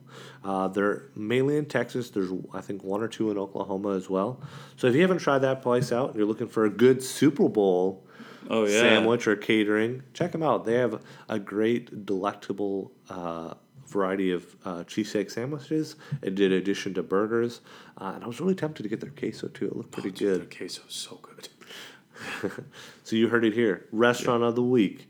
Uh, 0.44 0.66
they're 0.66 1.04
mainly 1.14 1.56
in 1.56 1.66
Texas. 1.66 2.10
There's, 2.10 2.30
I 2.52 2.60
think, 2.60 2.82
one 2.82 3.00
or 3.02 3.06
two 3.08 3.30
in 3.30 3.38
Oklahoma 3.38 3.90
as 3.90 4.10
well. 4.10 4.40
So 4.76 4.88
if 4.88 4.96
you 4.96 5.00
haven't 5.02 5.18
tried 5.18 5.38
that 5.40 5.62
place 5.62 5.92
out, 5.92 6.08
and 6.08 6.16
you're 6.18 6.26
looking 6.26 6.48
for 6.48 6.64
a 6.64 6.70
good 6.70 7.02
Super 7.04 7.48
Bowl 7.48 8.04
Oh 8.50 8.66
yeah. 8.66 8.80
sandwich 8.80 9.26
or 9.28 9.36
catering, 9.36 10.02
check 10.12 10.32
them 10.32 10.42
out. 10.42 10.64
They 10.64 10.74
have 10.74 11.02
a 11.28 11.38
great, 11.38 12.04
delectable 12.04 12.92
uh, 13.08 13.54
variety 13.86 14.32
of 14.32 14.44
uh, 14.64 14.84
cheesesteak 14.84 15.30
sandwiches. 15.30 15.96
It 16.20 16.34
did 16.34 16.52
addition 16.52 16.92
to 16.94 17.02
burgers, 17.02 17.60
uh, 17.98 18.12
and 18.14 18.24
I 18.24 18.26
was 18.26 18.40
really 18.40 18.56
tempted 18.56 18.82
to 18.82 18.88
get 18.88 19.00
their 19.00 19.10
queso 19.10 19.48
too. 19.48 19.66
It 19.66 19.76
looked 19.76 19.92
pretty 19.92 20.10
Dude, 20.10 20.18
good. 20.18 20.50
The 20.50 20.56
queso 20.56 20.82
is 20.88 20.94
so 20.94 21.20
good. 21.22 21.48
So 23.04 23.16
you 23.16 23.28
heard 23.28 23.44
it 23.44 23.54
here. 23.54 23.86
Restaurant 23.90 24.44
of 24.44 24.54
the 24.54 24.62
week. 24.62 25.08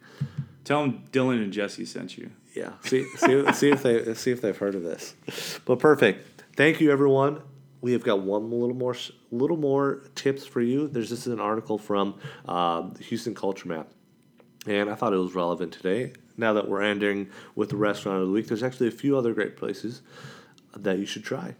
Tell 0.64 0.82
them 0.82 1.04
Dylan 1.12 1.42
and 1.42 1.52
Jesse 1.52 1.84
sent 1.84 2.16
you. 2.16 2.30
Yeah. 2.54 2.72
See, 2.82 3.04
see, 3.16 3.52
see 3.52 3.70
if 3.70 3.82
they 3.82 4.14
see 4.14 4.30
if 4.30 4.40
they've 4.40 4.56
heard 4.56 4.74
of 4.74 4.82
this. 4.82 5.14
But 5.64 5.80
perfect. 5.80 6.44
Thank 6.56 6.80
you, 6.80 6.90
everyone. 6.90 7.42
We 7.80 7.92
have 7.92 8.02
got 8.02 8.20
one 8.20 8.50
little 8.50 8.74
more 8.74 8.94
little 9.30 9.56
more 9.56 10.02
tips 10.14 10.44
for 10.46 10.60
you. 10.60 10.88
There's 10.88 11.10
this 11.10 11.26
is 11.26 11.32
an 11.32 11.40
article 11.40 11.78
from 11.78 12.18
uh, 12.46 12.90
Houston 13.00 13.34
Culture 13.34 13.68
Map, 13.68 13.88
and 14.66 14.90
I 14.90 14.94
thought 14.94 15.12
it 15.12 15.18
was 15.18 15.34
relevant 15.34 15.72
today. 15.72 16.12
Now 16.36 16.52
that 16.54 16.68
we're 16.68 16.82
ending 16.82 17.28
with 17.54 17.70
the 17.70 17.76
restaurant 17.76 18.20
of 18.20 18.28
the 18.28 18.32
week, 18.32 18.48
there's 18.48 18.62
actually 18.62 18.88
a 18.88 18.92
few 18.92 19.16
other 19.16 19.34
great 19.34 19.56
places 19.56 20.02
that 20.76 20.98
you 20.98 21.06
should 21.06 21.24
try. 21.24 21.54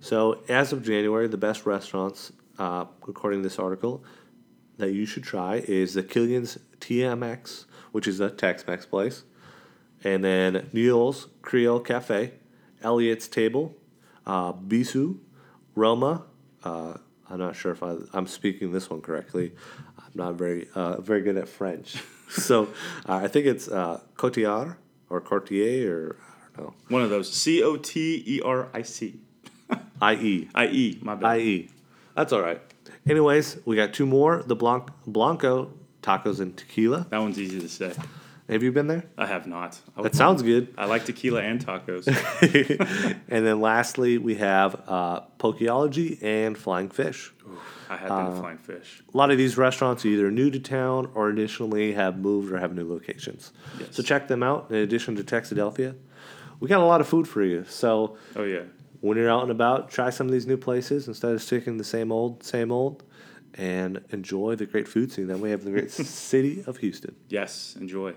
So 0.00 0.42
as 0.48 0.72
of 0.72 0.82
January, 0.82 1.28
the 1.28 1.36
best 1.36 1.66
restaurants, 1.66 2.32
uh, 2.58 2.86
according 3.06 3.40
to 3.40 3.48
this 3.48 3.58
article, 3.58 4.04
that 4.76 4.92
you 4.92 5.06
should 5.06 5.22
try 5.22 5.56
is 5.66 5.94
the 5.94 6.02
Killen's 6.02 6.58
TMX, 6.80 7.64
which 7.92 8.08
is 8.08 8.20
a 8.20 8.30
Tex-Mex 8.30 8.86
place, 8.86 9.24
and 10.02 10.24
then 10.24 10.68
Neil's 10.72 11.28
Creole 11.42 11.80
Cafe, 11.80 12.32
Elliot's 12.82 13.28
Table, 13.28 13.76
uh, 14.26 14.52
Bisou, 14.52 15.18
Roma. 15.74 16.24
Uh, 16.62 16.94
I'm 17.30 17.38
not 17.38 17.56
sure 17.56 17.72
if 17.72 17.82
I, 17.82 17.96
I'm 18.12 18.26
speaking 18.26 18.72
this 18.72 18.90
one 18.90 19.00
correctly. 19.00 19.52
I'm 19.98 20.12
not 20.14 20.34
very 20.34 20.68
uh, 20.74 21.00
very 21.00 21.22
good 21.22 21.36
at 21.36 21.48
French, 21.48 21.96
so 22.28 22.68
uh, 23.08 23.16
I 23.16 23.28
think 23.28 23.46
it's 23.46 23.68
uh, 23.68 24.00
Cotillard 24.16 24.76
or 25.10 25.20
Cortier 25.20 25.90
or 25.92 26.16
I 26.54 26.56
don't 26.58 26.66
know. 26.66 26.74
One 26.88 27.02
of 27.02 27.10
those. 27.10 27.32
C 27.32 27.62
O 27.62 27.76
T 27.76 28.22
E 28.26 28.40
R 28.44 28.68
I 28.72 28.82
C. 28.82 29.20
I 30.00 30.14
E. 30.14 30.48
I 30.54 30.66
E. 30.66 30.98
My 31.02 31.14
bad. 31.14 31.40
IE. 31.40 31.70
That's 32.14 32.32
all 32.32 32.42
right. 32.42 32.60
Anyways, 33.08 33.58
we 33.64 33.76
got 33.76 33.92
two 33.92 34.06
more. 34.06 34.42
The 34.46 34.54
Blanc- 34.56 34.90
Blanco 35.06 35.72
tacos 36.02 36.40
and 36.40 36.56
tequila. 36.56 37.06
That 37.10 37.20
one's 37.20 37.38
easy 37.38 37.60
to 37.60 37.68
say. 37.68 37.92
Have 38.48 38.62
you 38.62 38.72
been 38.72 38.88
there? 38.88 39.04
I 39.16 39.26
have 39.26 39.46
not. 39.46 39.80
I 39.96 40.02
That 40.02 40.14
sounds 40.14 40.42
good. 40.42 40.74
I 40.76 40.84
like 40.84 41.06
tequila 41.06 41.40
and 41.40 41.64
tacos. 41.64 42.06
and 43.28 43.46
then 43.46 43.60
lastly, 43.60 44.18
we 44.18 44.34
have 44.34 44.82
uh, 44.86 45.20
Pokeology 45.38 46.22
and 46.22 46.56
Flying 46.56 46.90
Fish. 46.90 47.32
I 47.88 47.96
had 47.96 48.08
been 48.08 48.34
to 48.34 48.40
flying 48.40 48.58
fish. 48.58 49.02
A 49.12 49.16
lot 49.16 49.30
of 49.30 49.36
these 49.38 49.56
restaurants 49.58 50.04
are 50.04 50.08
either 50.08 50.30
new 50.30 50.50
to 50.50 50.58
town 50.58 51.10
or 51.14 51.28
additionally 51.28 51.92
have 51.92 52.18
moved 52.18 52.50
or 52.52 52.58
have 52.58 52.74
new 52.74 52.88
locations. 52.88 53.52
Yes. 53.78 53.88
So 53.92 54.02
check 54.02 54.26
them 54.28 54.42
out. 54.42 54.66
In 54.70 54.76
addition 54.76 55.16
to 55.16 55.22
Texadelphia, 55.24 55.94
we 56.60 56.68
got 56.68 56.80
a 56.80 56.86
lot 56.86 57.00
of 57.02 57.08
food 57.08 57.28
for 57.28 57.42
you. 57.42 57.64
So 57.68 58.16
Oh 58.36 58.44
yeah. 58.44 58.62
when 59.00 59.18
you're 59.18 59.30
out 59.30 59.42
and 59.42 59.50
about, 59.50 59.90
try 59.90 60.08
some 60.10 60.26
of 60.26 60.32
these 60.32 60.46
new 60.46 60.56
places 60.56 61.08
instead 61.08 61.32
of 61.32 61.42
sticking 61.42 61.74
to 61.74 61.78
the 61.78 61.84
same 61.84 62.10
old, 62.10 62.42
same 62.42 62.72
old, 62.72 63.04
and 63.54 64.02
enjoy 64.10 64.54
the 64.56 64.66
great 64.66 64.88
food 64.88 65.12
scene 65.12 65.26
that 65.28 65.38
we 65.38 65.50
have 65.50 65.60
in 65.60 65.66
the 65.66 65.72
great 65.72 65.90
city 65.92 66.64
of 66.66 66.78
Houston. 66.78 67.14
Yes. 67.28 67.76
Enjoy. 67.78 68.14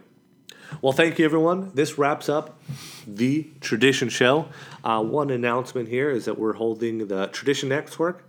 Well, 0.82 0.94
thank 0.94 1.18
you, 1.18 1.26
everyone. 1.26 1.72
This 1.74 1.98
wraps 1.98 2.30
up 2.30 2.62
the 3.06 3.50
Tradition 3.62 4.10
Show. 4.10 4.50
Uh, 4.84 5.04
one 5.04 5.30
announcement 5.30 5.90
here 5.90 6.10
is 6.10 6.26
that 6.26 6.38
we're 6.38 6.54
holding 6.54 7.08
the 7.08 7.28
Tradition 7.28 7.70
Network 7.70 8.24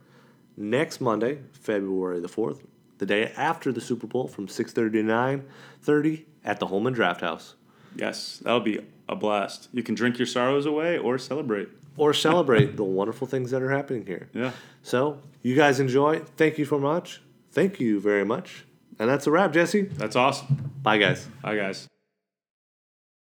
next 0.57 1.01
Monday, 1.01 1.41
February 1.53 2.21
the 2.21 2.29
4th, 2.29 2.61
the 2.99 3.07
day 3.07 3.33
after 3.37 3.73
the 3.73 3.81
Super 3.81 4.07
Bowl 4.07 4.29
from 4.29 4.47
6.30 4.47 4.75
to 4.75 5.03
9.30 5.03 6.25
at 6.45 6.59
the 6.61 6.67
Holman 6.67 6.93
Draft 6.93 7.21
House. 7.21 7.55
Yes, 7.97 8.39
that'll 8.39 8.61
be 8.61 8.81
a 9.09 9.17
blast. 9.17 9.69
You 9.73 9.83
can 9.83 9.95
drink 9.95 10.19
your 10.19 10.27
sorrows 10.27 10.67
away 10.67 10.99
or 10.99 11.19
celebrate. 11.19 11.69
Or 11.97 12.15
celebrate 12.15 12.77
the 12.77 12.85
wonderful 12.85 13.27
things 13.27 13.51
that 13.51 13.63
are 13.63 13.71
happening 13.71 14.07
here. 14.07 14.29
Yeah. 14.33 14.53
So, 14.83 15.21
you 15.43 15.55
guys 15.55 15.81
enjoy. 15.81 16.21
Thank 16.37 16.59
you 16.59 16.65
so 16.65 16.79
much. 16.79 17.21
Thank 17.53 17.81
you 17.81 18.01
very 18.01 18.25
much. 18.25 18.65
And 18.99 19.09
that's 19.09 19.27
a 19.27 19.31
wrap, 19.31 19.53
Jesse. 19.53 19.83
That's 19.83 20.17
awesome. 20.17 20.73
Bye, 20.83 20.99
guys. 20.99 21.27
Bye 21.43 21.57
guys. 21.57 21.89